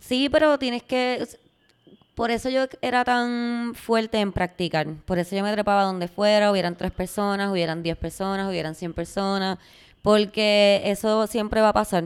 [0.00, 1.26] Sí, pero tienes que...
[2.16, 4.86] Por eso yo era tan fuerte en practicar.
[5.04, 8.94] Por eso yo me trepaba donde fuera, hubieran tres personas, hubieran diez personas, hubieran cien
[8.94, 9.58] personas.
[10.00, 12.04] Porque eso siempre va a pasar.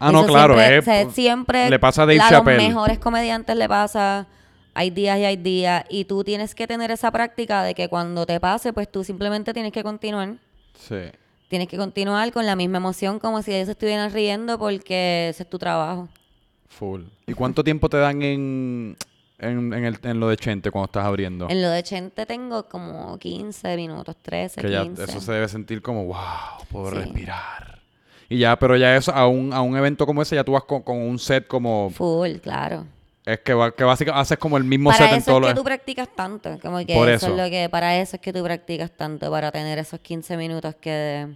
[0.00, 0.54] Ah, no, claro.
[0.54, 2.56] Siempre, eh, o sea, siempre le pasa a Dave Chappelle.
[2.56, 4.26] los mejores comediantes le pasa.
[4.74, 5.84] Hay días y hay días.
[5.88, 9.54] Y tú tienes que tener esa práctica de que cuando te pase, pues tú simplemente
[9.54, 10.34] tienes que continuar.
[10.74, 11.12] Sí.
[11.46, 15.48] Tienes que continuar con la misma emoción como si ellos estuvieran riendo porque ese es
[15.48, 16.08] tu trabajo.
[16.66, 17.02] Full.
[17.28, 18.96] ¿Y cuánto tiempo te dan en,
[19.38, 21.48] en, en el, en lo de Chente cuando estás abriendo?
[21.48, 25.04] En lo de Chente tengo como 15 minutos, 13, que ya 15.
[25.04, 26.16] eso se debe sentir como, wow,
[26.70, 26.96] puedo Sí.
[26.96, 27.78] respirar.
[28.28, 30.64] Y ya, pero ya eso, a un, a un evento como ese, ya tú vas
[30.64, 31.88] con, con un set como...
[31.90, 32.84] Full, claro.
[33.24, 35.58] Es que, que básicamente haces como el mismo Para set en eso todos es que
[35.58, 36.58] tú practicas tanto.
[36.60, 37.36] Como que Por eso, eso.
[37.36, 40.74] es lo que, para eso es que tú practicas tanto, para tener esos 15 minutos
[40.80, 41.26] que,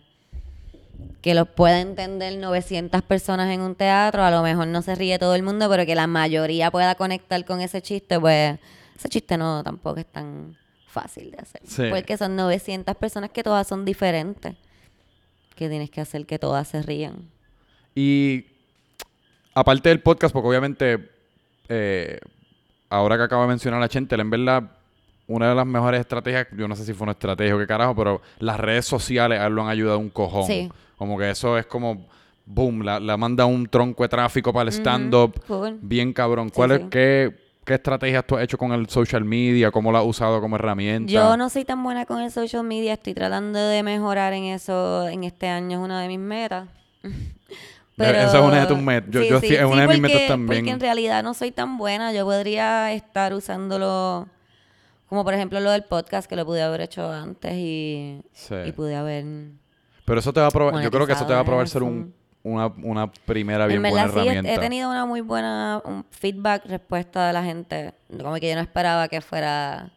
[1.20, 4.22] que los pueda entender 900 personas en un teatro.
[4.24, 7.44] A lo mejor no se ríe todo el mundo, pero que la mayoría pueda conectar
[7.44, 8.59] con ese chiste, pues
[8.96, 11.61] ese chiste no tampoco es tan fácil de hacer.
[11.64, 11.84] Sí.
[11.90, 14.55] Porque son 900 personas que todas son diferentes.
[15.55, 17.30] Que tienes que hacer que todas se rían.
[17.94, 18.46] Y
[19.55, 21.11] aparte del podcast, porque obviamente,
[21.68, 22.18] eh,
[22.88, 24.70] ahora que acabo de mencionar a Chente, en verdad,
[25.29, 27.95] una de las mejores estrategias, yo no sé si fue una estrategia o qué carajo,
[27.95, 30.45] pero las redes sociales a él lo han ayudado un cojón.
[30.47, 30.70] Sí.
[30.99, 32.07] Como que eso es como,
[32.45, 35.41] boom, la, la manda un tronco de tráfico para el stand-up.
[35.81, 36.49] Bien cabrón.
[36.49, 36.87] Sí, ¿Cuál es, sí.
[36.91, 39.70] qué, qué estrategias tú has hecho con el social media?
[39.70, 41.11] ¿Cómo lo has usado como herramienta?
[41.11, 45.09] Yo no soy tan buena con el social media, estoy tratando de mejorar en eso
[45.09, 46.68] en este año, es una de mis metas.
[47.99, 49.11] Esa es una de tus metas.
[49.11, 50.61] Yo- yo sí- es una de mis metas porque- también.
[50.61, 54.27] Porque en realidad no soy tan buena, yo podría estar usándolo,
[55.12, 58.54] como por ejemplo lo del podcast, que lo pude haber hecho antes y, Sí.
[58.64, 59.26] y pude haber...
[60.06, 61.82] Pero eso te va a probar, yo creo que eso te va a probar ser
[61.82, 64.54] un, una, una primera bien en buena sí, herramienta.
[64.54, 67.92] he tenido una muy buena un feedback, respuesta de la gente.
[68.08, 69.92] Como que yo no esperaba que fuera...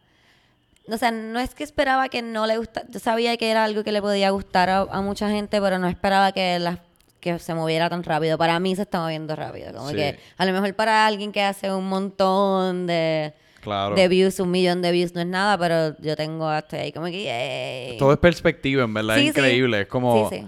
[0.86, 2.86] O sea, no es que esperaba que no le gustara.
[2.90, 5.88] Yo sabía que era algo que le podía gustar a, a mucha gente, pero no
[5.88, 6.78] esperaba que las
[7.20, 8.36] que se moviera tan rápido.
[8.36, 9.72] Para mí se está moviendo rápido.
[9.72, 9.96] Como Sí.
[9.96, 13.32] que a lo mejor para alguien que hace un montón de,
[13.66, 13.94] Claro.
[13.96, 17.06] de views, un millón de views no es nada, pero yo tengo hasta ahí como
[17.06, 17.24] que...
[17.24, 17.98] yay.
[17.98, 19.40] Todo es perspectiva, en verdad, Sí, es sí.
[19.40, 19.80] increíble.
[19.80, 20.46] Es como, Sí,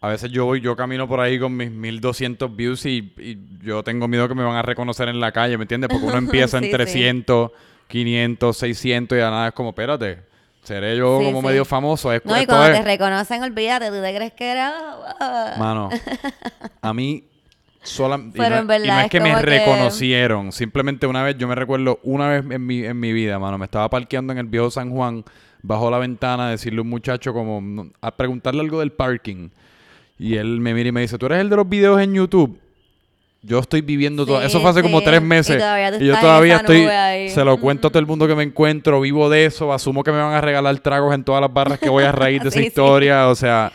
[0.00, 3.82] a veces yo voy, yo camino por ahí con mis 1200 views y, y yo
[3.82, 5.88] tengo miedo que me van a reconocer en la calle, ¿me entiendes?
[5.90, 6.70] Porque uno empieza en sí.
[6.70, 7.50] 300,
[7.88, 10.18] 500, 600 y a nada es como, espérate,
[10.62, 12.10] seré yo como medio famoso.
[12.12, 14.74] Es, No, y cuando es- te reconocen, olvídate, tú te crees que era...
[15.58, 15.90] Mano,
[16.82, 17.24] a mí
[17.84, 20.52] sola, y Pero no- en verdad y no es es que me que- reconocieron.
[20.52, 23.64] Simplemente una vez, yo me recuerdo una vez en mi, en mi vida, mano, me
[23.66, 25.24] estaba parqueando en el viejo San Juan,
[25.62, 29.48] bajo la ventana, a decirle a un muchacho como, a preguntarle algo del parking.
[30.18, 32.58] Y él me mira y me dice, ¿tú eres el de los videos en YouTube?
[33.42, 34.40] Yo estoy viviendo todo.
[34.40, 35.58] Eso fue hace como tres Y meses.
[35.58, 36.82] todavía tú Y yo todavía estoy.
[36.86, 37.28] ahí.
[37.28, 39.02] Se lo cuento a todo el mundo que me encuentro.
[39.02, 39.70] Vivo de eso.
[39.70, 42.40] Asumo que me van a regalar tragos en todas las barras que voy a raíz
[42.42, 43.28] de esa Sí, historia.
[43.28, 43.70] O sea,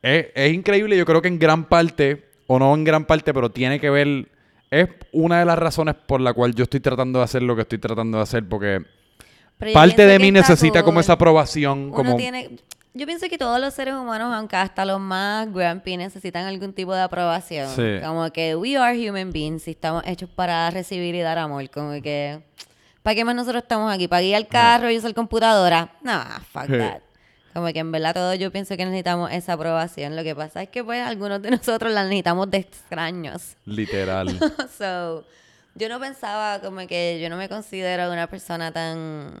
[0.00, 0.96] es, es increíble.
[0.96, 4.28] Yo creo que en gran parte, o no en gran parte, pero tiene que ver.
[4.70, 7.62] Es una de las razones por la cual yo estoy tratando de hacer lo que
[7.62, 8.48] estoy tratando de hacer.
[8.48, 8.82] Porque
[9.72, 11.84] parte de mí necesita como esa aprobación.
[11.86, 12.50] Uno Como, tiene,
[12.92, 16.94] yo pienso que todos los seres humanos, aunque hasta los más grumpy, necesitan algún tipo
[16.94, 17.68] de aprobación.
[17.74, 18.04] Sí.
[18.04, 21.68] Como que we are human beings y estamos hechos para recibir y dar amor.
[21.70, 22.40] Como que,
[23.02, 24.08] ¿para qué más nosotros estamos aquí?
[24.08, 25.92] ¿Para guiar el carro y usar computadora?
[26.02, 26.20] No,
[26.52, 26.78] fuck Sí.
[26.78, 27.00] that.
[27.54, 30.16] Como que en verdad todos yo pienso que necesitamos esa aprobación.
[30.16, 33.56] Lo que pasa es que pues algunos de nosotros la necesitamos de extraños.
[33.64, 34.28] literal.
[34.78, 35.24] so,
[35.76, 39.32] yo no pensaba como que yo no me considero una persona tan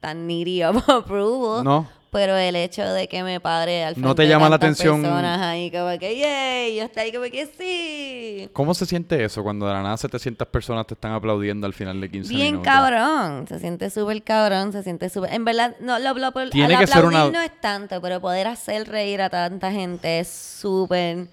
[0.00, 1.64] tan needy of approval.
[1.64, 1.88] ¿No?
[2.10, 5.02] Pero el hecho de que me padre al ¿No frente te de llama la atención?
[5.02, 8.48] personas ahí como que yay, yo estoy ahí como que sí.
[8.52, 12.00] ¿Cómo se siente eso cuando de la nada 700 personas te están aplaudiendo al final
[12.00, 12.72] de 15 Bien minutos?
[12.72, 15.32] cabrón, se siente súper cabrón, se siente súper...
[15.34, 18.46] En verdad, no, lo, lo, lo- Tiene que ser una- no es tanto, pero poder
[18.46, 21.26] hacer reír a tanta gente es súper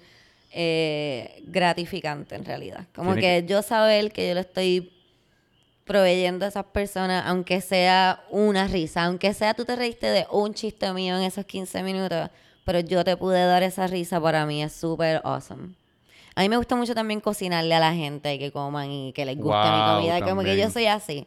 [0.52, 2.84] eh, gratificante en realidad.
[2.94, 4.92] Como Tiene que, yo saber que yo lo estoy
[5.84, 10.54] proveyendo a esas personas, aunque sea una risa, aunque sea tú te reíste de un
[10.54, 12.30] chiste mío en esos 15 minutos,
[12.64, 15.74] pero yo te pude dar esa risa, para mí es súper awesome.
[16.34, 19.36] A mí me gusta mucho también cocinarle a la gente que coman y que les
[19.36, 21.26] guste mi comida, como que yo soy así.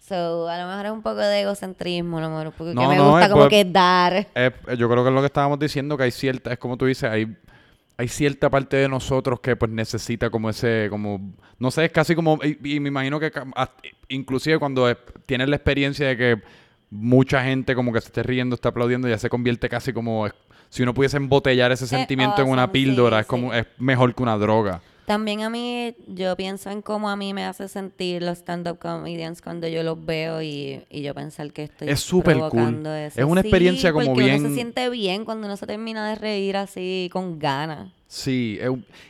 [0.00, 2.80] So, a lo mejor es un poco de egocentrismo, a lo mejor un poco No,
[2.82, 4.26] que me no, gusta como por- que dar.
[4.76, 7.04] Yo creo que es lo que estábamos diciendo, que hay cierta, es como tú dices,
[7.08, 7.34] hay,
[7.96, 12.14] hay cierta parte de nosotros que pues necesita como ese, como, no sé, es casi
[12.14, 13.30] como, y, y me imagino que
[14.08, 16.42] inclusive cuando es- tienes la experiencia de que
[16.90, 20.28] mucha gente como que se esté riendo, está aplaudiendo, ya se convierte casi como,
[20.68, 23.30] si uno pudiese embotellar ese sentimiento en una sí, píldora, es sí.
[23.30, 24.82] como, es mejor que una droga.
[25.06, 29.42] También a mí, yo pienso en cómo a mí me hace sentir los stand-up comedians
[29.42, 32.86] cuando yo los veo y, y yo pensar que estoy Es súper cool.
[32.86, 33.20] eso.
[33.20, 36.08] Es una Sí, experiencia como porque bien- uno se siente bien cuando uno se termina
[36.08, 37.90] de reír así con ganas.
[38.06, 38.58] Sí,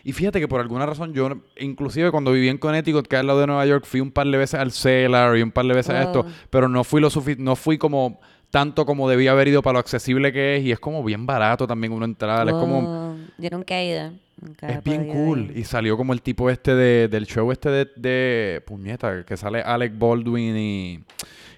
[0.04, 1.28] y fíjate que por alguna razón yo,
[1.58, 4.28] inclusive cuando viví en Connecticut, que es al lado de Nueva York, fui un par
[4.28, 6.32] de veces al Cellar y un par de veces a esto, Wow.
[6.50, 8.20] pero no fui lo no fui como
[8.50, 11.66] tanto como debía haber ido para lo accesible que es y es como bien barato
[11.66, 13.16] también uno entrar, es como.
[13.38, 14.12] Yo nunca he ido.
[14.42, 15.58] Nunca es bien cool ir.
[15.58, 19.60] y salió como el tipo este de, del show este de, de puñeta que sale
[19.62, 21.00] Alec Baldwin y,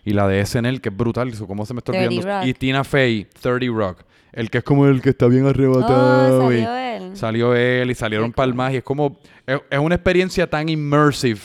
[0.05, 2.47] y la de SNL que es brutal, ¿cómo se me está 30 olvidando?
[2.47, 6.53] Y Tina Fey, 30 Rock, el que es como el que está bien Oh, arrebatado
[6.53, 7.16] y- salió él.
[7.16, 11.41] Salió él y salieron palmas y es como, es, es una experiencia tan immersive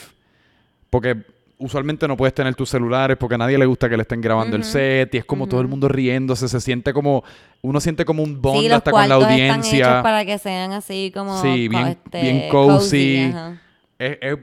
[0.90, 1.16] porque
[1.60, 4.56] usualmente no puedes tener tus celulares porque a nadie le gusta que le estén grabando
[4.56, 7.22] el set y es como todo el mundo riéndose, se siente como,
[7.62, 10.02] uno siente como un bond sí, hasta con la cuartos están hechos audiencia.
[10.02, 13.32] para que sean así como Sí, bien- este, bien cozy.
[13.98, 14.38] Es, es-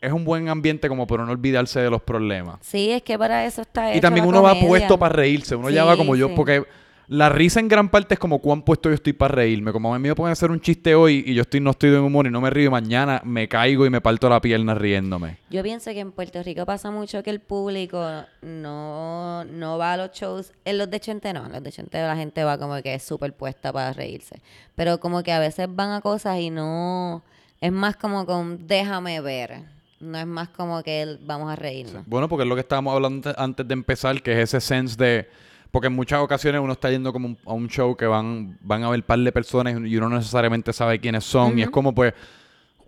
[0.00, 2.56] es un buen ambiente como para no olvidarse de los problemas.
[2.62, 5.54] Sí, es que para eso está Y hecha también la uno va puesto para reírse,
[5.56, 6.32] uno ya va Sí, como yo, sí.
[6.34, 6.64] porque
[7.12, 9.72] la risa en gran parte es como cuán puesto yo estoy para reírme.
[9.72, 11.98] Como a mí me pueden hacer un chiste hoy y yo estoy no estoy de
[11.98, 15.38] humor y no me río y mañana me caigo y me parto la pierna riéndome.
[15.50, 18.00] Yo pienso que en Puerto Rico pasa mucho que el público
[18.42, 20.52] no, no va a los shows.
[20.64, 23.02] En los de Chente no, en los de Chente la gente va como que es
[23.02, 24.40] súper puesta para reírse.
[24.76, 27.24] Pero como que a veces van a cosas y no...
[27.60, 29.62] Es más como con déjame ver.
[29.98, 32.04] No es más como que vamos a reírnos.
[32.06, 34.96] Bueno, porque es lo que estábamos hablando ante- antes de empezar, que es ese sense
[34.96, 35.49] de...
[35.70, 38.82] Porque en muchas ocasiones uno está yendo como un- a un show que van, van
[38.82, 41.58] a ver par de personas y uno no necesariamente sabe quiénes son.
[41.58, 42.12] Y es como pues...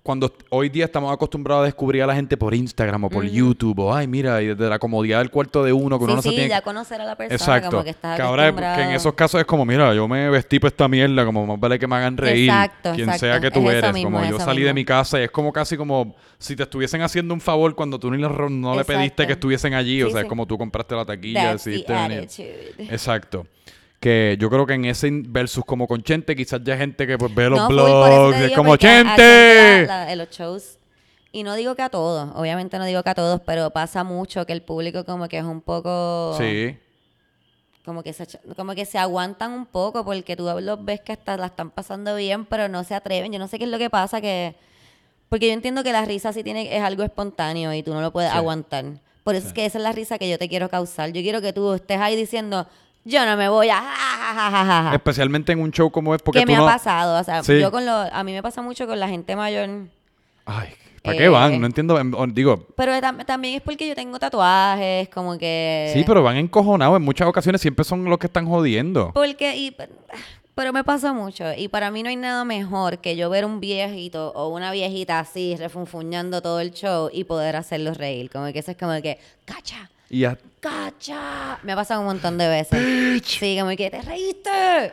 [0.03, 3.79] Cuando hoy día estamos acostumbrados a descubrir a la gente por Instagram o por YouTube
[3.79, 6.23] o ay mira y desde la comodidad del cuarto de uno que uno Sí, no
[6.23, 7.71] se sí, tiene ya conocer a la persona Exacto.
[7.71, 10.29] como que estás que ahora es- que en esos casos es como, mira, yo me
[10.29, 12.51] vestí para esta mierda, como más vale que me hagan reír.
[12.51, 13.27] Exacto, quien exacto.
[13.27, 13.93] sea que tú Es eres.
[13.93, 17.01] mismo, como yo salí de mi casa y es como casi como si te estuviesen
[17.03, 20.03] haciendo un favor cuando tú ni le, no le pediste que estuviesen allí.
[20.03, 22.29] o sea, es como tú compraste la taquilla, That's decidiste venir.
[22.91, 23.47] Exacto.
[24.03, 27.17] Que yo creo que en ese versus como con Chente, quizás ya hay gente que
[27.17, 29.87] pues ve los No, blogs, es como Chente.
[29.87, 30.79] La- los shows,
[31.31, 34.45] y no digo que a todos, obviamente no digo que a todos, pero pasa mucho
[34.45, 36.35] que el público como que es un poco...
[36.37, 36.77] Sí.
[37.85, 38.27] Como que, se,
[38.57, 42.15] como que se aguantan un poco porque tú los ves que hasta la están pasando
[42.17, 43.33] bien, pero no se atreven.
[43.33, 44.55] Yo no sé qué es lo que pasa que...
[45.29, 48.13] Porque yo entiendo que la risa sí tiene, es algo espontáneo y tú no lo
[48.13, 48.37] puedes Sí.
[48.37, 48.85] aguantar.
[49.25, 51.13] Por eso es que esa es la risa que yo te quiero causar.
[51.13, 52.67] Yo quiero que tú estés ahí diciendo,
[53.05, 53.77] yo no me voy a...
[53.81, 54.95] ja, ja, ja, ja, ja, ja".
[54.95, 56.69] Especialmente en un show como es porque que tú me no...
[56.69, 57.21] ha pasado.
[57.21, 57.59] O sea, Sí.
[57.61, 59.69] yo con lo, a mí me pasa mucho con la gente mayor.
[60.45, 60.69] Ay,
[61.03, 61.61] ¿para Eh, qué van?
[61.61, 61.99] No entiendo.
[61.99, 65.91] em, Digo, Pero tam- también es porque yo tengo tatuajes, como que...
[65.93, 66.97] sí, pero van encojonados.
[66.97, 69.11] En muchas ocasiones siempre son los que están jodiendo.
[69.15, 69.77] Porque, y,
[70.55, 71.45] pero me pasa mucho.
[71.57, 75.19] Y para mí no hay nada mejor que yo ver un viejito o una viejita
[75.19, 78.31] así, refunfuñando todo el show y poder hacerlos reír.
[78.31, 79.91] Como que eso es como que, ¡cacha!
[80.15, 81.59] Y ya, ¡cacha!
[81.63, 83.23] Me ha pasado un montón de veces.
[83.25, 84.93] Sí, como que, ¡te reíste!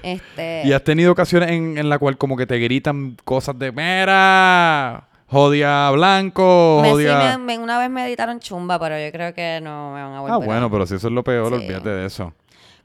[0.00, 0.62] Este...
[0.64, 5.08] ¿Y has tenido ocasiones en, en la cual como que te gritan cosas de mira,
[5.26, 7.36] jodia blanco, me, sí, jodia...
[7.36, 10.20] me- me- una vez me editaron chumba, pero yo creo que no me van a
[10.20, 11.64] volver Ah, a- bueno, pero si eso es lo peor, Sí.
[11.64, 12.32] olvídate de eso.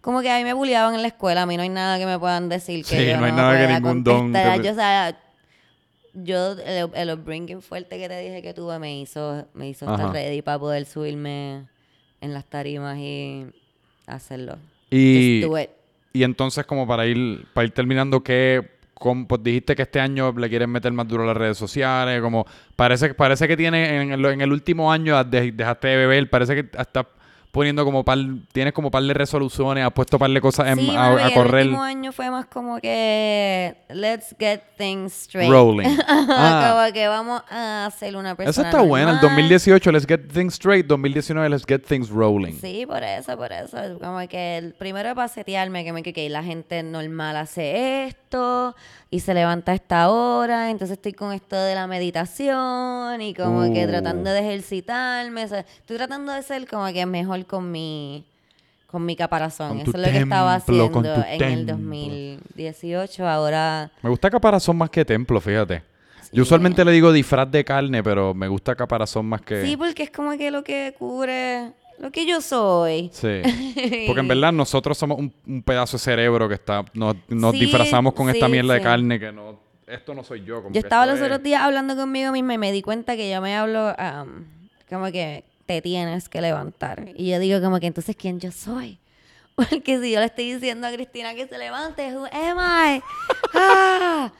[0.01, 2.07] Como que a mí me bulliaban en la escuela, a mí no hay nada que
[2.07, 4.59] me puedan decir que Sí, yo no hay nada que ningún don te-.
[4.63, 5.15] Yo, o sea,
[6.15, 9.95] yo el, el upbringing fuerte que te dije que tuve me hizo, me hizo Ajá.
[9.95, 11.65] estar ready para poder subirme
[12.21, 13.45] en las tarimas y
[14.07, 14.57] hacerlo.
[14.91, 15.69] Y, Just do it.
[16.13, 20.31] y entonces como para ir, para ir terminando, ¿qué, com- pues dijiste que este año
[20.31, 22.45] le quieren meter más duro a las redes sociales, como
[22.75, 26.55] parece, parece que tiene en el, en el último año de- dejaste de beber, parece
[26.55, 27.05] que hasta
[27.55, 28.17] poniendo como par,
[28.51, 31.33] tienes como par de resoluciones, has puesto par de cosas en- Sí, a, mami, a
[31.33, 31.61] correr.
[31.61, 35.49] El último año fue más como que let's get things straight.
[35.49, 35.87] Rolling.
[36.07, 36.75] Ah.
[36.83, 38.49] como que vamos a hacer una persona.
[38.51, 39.09] Eso está bueno.
[39.11, 39.35] El normal.
[39.35, 40.85] 2018, let's get things straight.
[40.85, 42.53] 2019, let's get things rolling.
[42.59, 43.77] Sí, por eso, por eso.
[44.01, 48.75] Como que el primero para setearme, que me que la gente normal hace esto
[49.09, 53.71] y se levanta a esta hora, entonces estoy con esto de la meditación y como
[53.73, 53.89] que Uh.
[53.89, 55.45] tratando de ejercitarme.
[55.45, 58.25] o sea, estoy tratando de ser como que mejor con mi
[58.87, 59.69] con mi caparazón.
[59.69, 61.73] Con Eso es lo que estaba haciendo en el templo.
[61.73, 63.27] 2018.
[63.27, 65.83] Ahora Me gusta caparazón más que templo, fíjate.
[66.21, 66.29] Sí.
[66.33, 69.65] Yo usualmente le digo disfraz de carne, pero me gusta caparazón más que...
[69.65, 73.09] Sí, porque es como que lo que cubre lo que yo soy.
[73.13, 73.41] Sí.
[74.07, 76.83] Porque en verdad nosotros somos un, un pedazo de cerebro que está...
[76.93, 79.57] Nos, nos Sí, disfrazamos con esta sí, mierda de carne que no...
[79.87, 80.57] Esto no soy yo.
[80.63, 83.15] Como Yo que estaba los es- otros días hablando conmigo misma y me di cuenta
[83.15, 83.95] que yo me hablo
[84.89, 87.05] como que te tienes que levantar.
[87.15, 88.99] Y yo digo como que entonces ¿quién yo soy?
[89.55, 93.01] Porque si yo le estoy diciendo a Cristina que se levante, who am I?
[93.53, 94.31] Ah.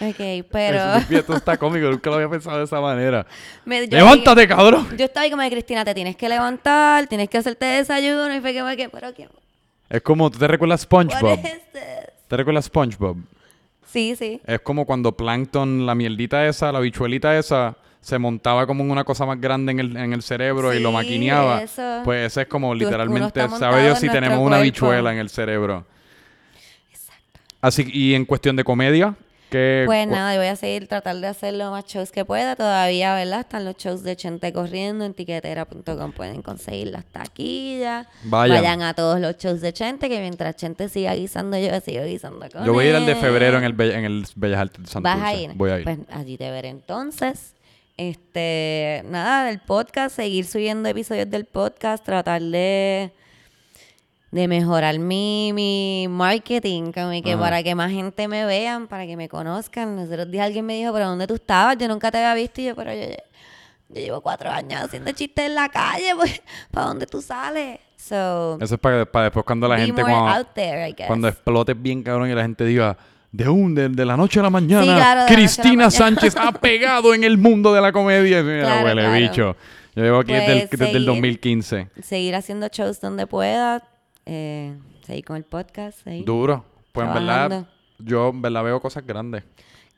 [0.00, 0.94] Ok, pero...
[1.10, 3.26] Esto está cómico, nunca lo había pensado de esa manera.
[3.64, 4.88] me- yo ¡Levántate, cabrón!
[4.96, 8.34] yo estaba ahí como de Cristina, te tienes que levantar, tienes que hacerte desayuno.
[8.34, 9.28] Y fue como que, pero ¿qué?
[9.90, 11.38] Es como, ¿tú te recuerdas SpongeBob?
[12.28, 13.18] ¿Te recuerdas SpongeBob?
[13.84, 14.40] Sí, sí.
[14.46, 19.04] Es como cuando Plankton, la mierdita esa, la bichuelita esa, se montaba como en una
[19.04, 21.62] cosa más grande en el, en el cerebro y lo maquineaba.
[21.62, 22.02] eso.
[22.04, 25.86] Pues ese es como literalmente, sabe Dios si tenemos una bichuela en el cerebro.
[27.60, 29.14] Así y en cuestión de comedia,
[29.52, 32.56] que Pues nada, yo voy a seguir tratar de hacer lo más shows que pueda.
[32.56, 33.40] Todavía, ¿verdad?
[33.40, 36.10] Están los shows de Chente corriendo en tiquetera.com.
[36.10, 38.08] Pueden conseguir las taquillas.
[38.24, 38.82] Vayan.
[38.82, 42.64] a todos los shows de Chente, que mientras Chente siga guisando, yo sigo guisando con
[42.64, 45.18] yo voy a ir al de febrero en el, en el Bellas Artes de Santurce.
[45.18, 45.52] ¿Vas a ir?
[45.54, 45.84] Voy a ir.
[45.84, 47.54] Pues allí te veré entonces.
[47.96, 53.12] Este, nada, del podcast, seguir subiendo episodios del podcast, tratar de,
[54.30, 57.40] de mejorar mi, mi marketing, como que Ajá.
[57.40, 59.96] para que más gente me vean, para que me conozcan.
[59.96, 61.76] Los otros días alguien me dijo, pero ¿dónde tú estabas?
[61.76, 63.00] Yo nunca te había visto y yo, pero yo,
[63.90, 67.78] yo llevo cuatro años haciendo chistes en la calle, pues, ¿para dónde tú sales?
[67.96, 70.02] So, Eso es para, para después cuando la gente,
[71.06, 72.96] cuando explotes bien cabrón y la gente diga,
[73.32, 75.30] de un, de, de la noche a la mañana, Sí, claro, de la noche a
[75.30, 75.90] la Cristina mañana".
[75.90, 78.42] Sánchez ha pegado en el mundo de la comedia.
[78.42, 79.18] Mira, Claro, huele claro.
[79.18, 79.56] bicho.
[79.94, 81.06] Yo llevo aquí desde, el, Pues, desde el seguir.
[81.06, 81.88] 2015.
[82.02, 83.82] seguir haciendo shows donde pueda,
[84.26, 84.74] eh,
[85.06, 86.24] seguir con el podcast, seguir.
[86.24, 86.64] Duro.
[86.92, 87.66] Pues en verdad,
[87.98, 89.42] yo en verdad veo cosas grandes.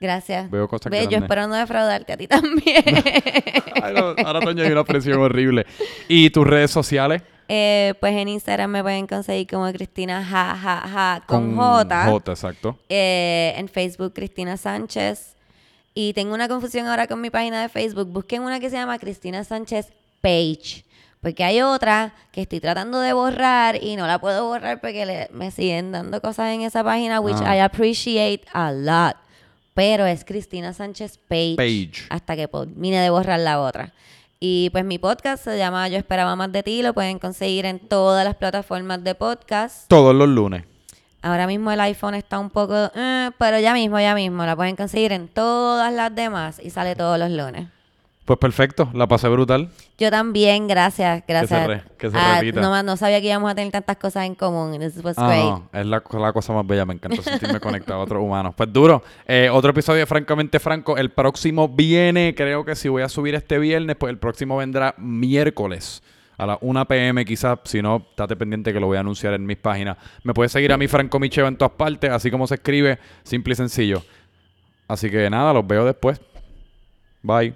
[0.05, 0.51] Gracias.
[0.51, 1.23] Veo cosas Ve, yo grandes.
[1.23, 2.85] espero no defraudarte a ti también.
[3.95, 5.67] No, ahora Toño hay una presión horrible.
[6.09, 7.23] ¿Y tus redes sociales?
[7.49, 12.05] Eh, pues en Instagram me pueden conseguir como Cristina ja, ja, ja, con, J.
[12.07, 12.79] J, exacto.
[12.89, 15.37] Eh, en Facebook Cristina Sánchez.
[15.93, 18.09] Y tengo una confusión ahora con mi página de Facebook.
[18.09, 19.93] Busquen una que se llama Cristina Sánchez
[20.23, 20.85] Page.
[21.21, 25.29] Porque hay otra que estoy tratando de borrar y no la puedo borrar porque le-
[25.33, 27.57] me siguen dando cosas en esa página, which Ah.
[27.57, 29.17] I appreciate a lot.
[29.75, 31.57] Pero es Cristina Sánchez Page.
[31.57, 32.07] Page.
[32.09, 33.93] Hasta que termine de borrar la otra.
[34.39, 36.83] Y pues mi podcast se llama Yo Esperaba Más de Ti.
[36.83, 39.89] Lo pueden conseguir en todas las plataformas de podcast.
[39.89, 40.65] Todos los lunes.
[41.23, 44.77] Ahora mismo el iPhone está un poco, eh, pero ya mismo, ya mismo, la pueden
[44.77, 47.69] conseguir en todas las demás y sale todos los lunes.
[48.25, 49.69] Pues perfecto, la pasé brutal.
[49.99, 51.67] Yo también, gracias, gracias.
[51.67, 52.59] re- que se Ah, repita.
[52.63, 54.79] no, no sabía que íbamos a tener tantas cosas en común.
[54.81, 55.45] This was Ah, great.
[55.45, 58.55] no, es la, la cosa más bella, me encanta sentirme conectado a otros humanos.
[58.57, 63.03] Pues duro, eh, otro episodio de Francamente Franco, el próximo viene, creo que si voy
[63.03, 66.03] a subir este viernes, pues el próximo vendrá miércoles
[66.39, 69.45] a las 1 pm quizás, si no, estate pendiente que lo voy a anunciar en
[69.45, 69.99] mis páginas.
[70.23, 73.53] Me puedes seguir a mí Franco Micheo en todas partes, así como se escribe, simple
[73.53, 74.03] y sencillo.
[74.89, 76.21] Así que nada, los veo después.
[77.23, 77.55] Bye.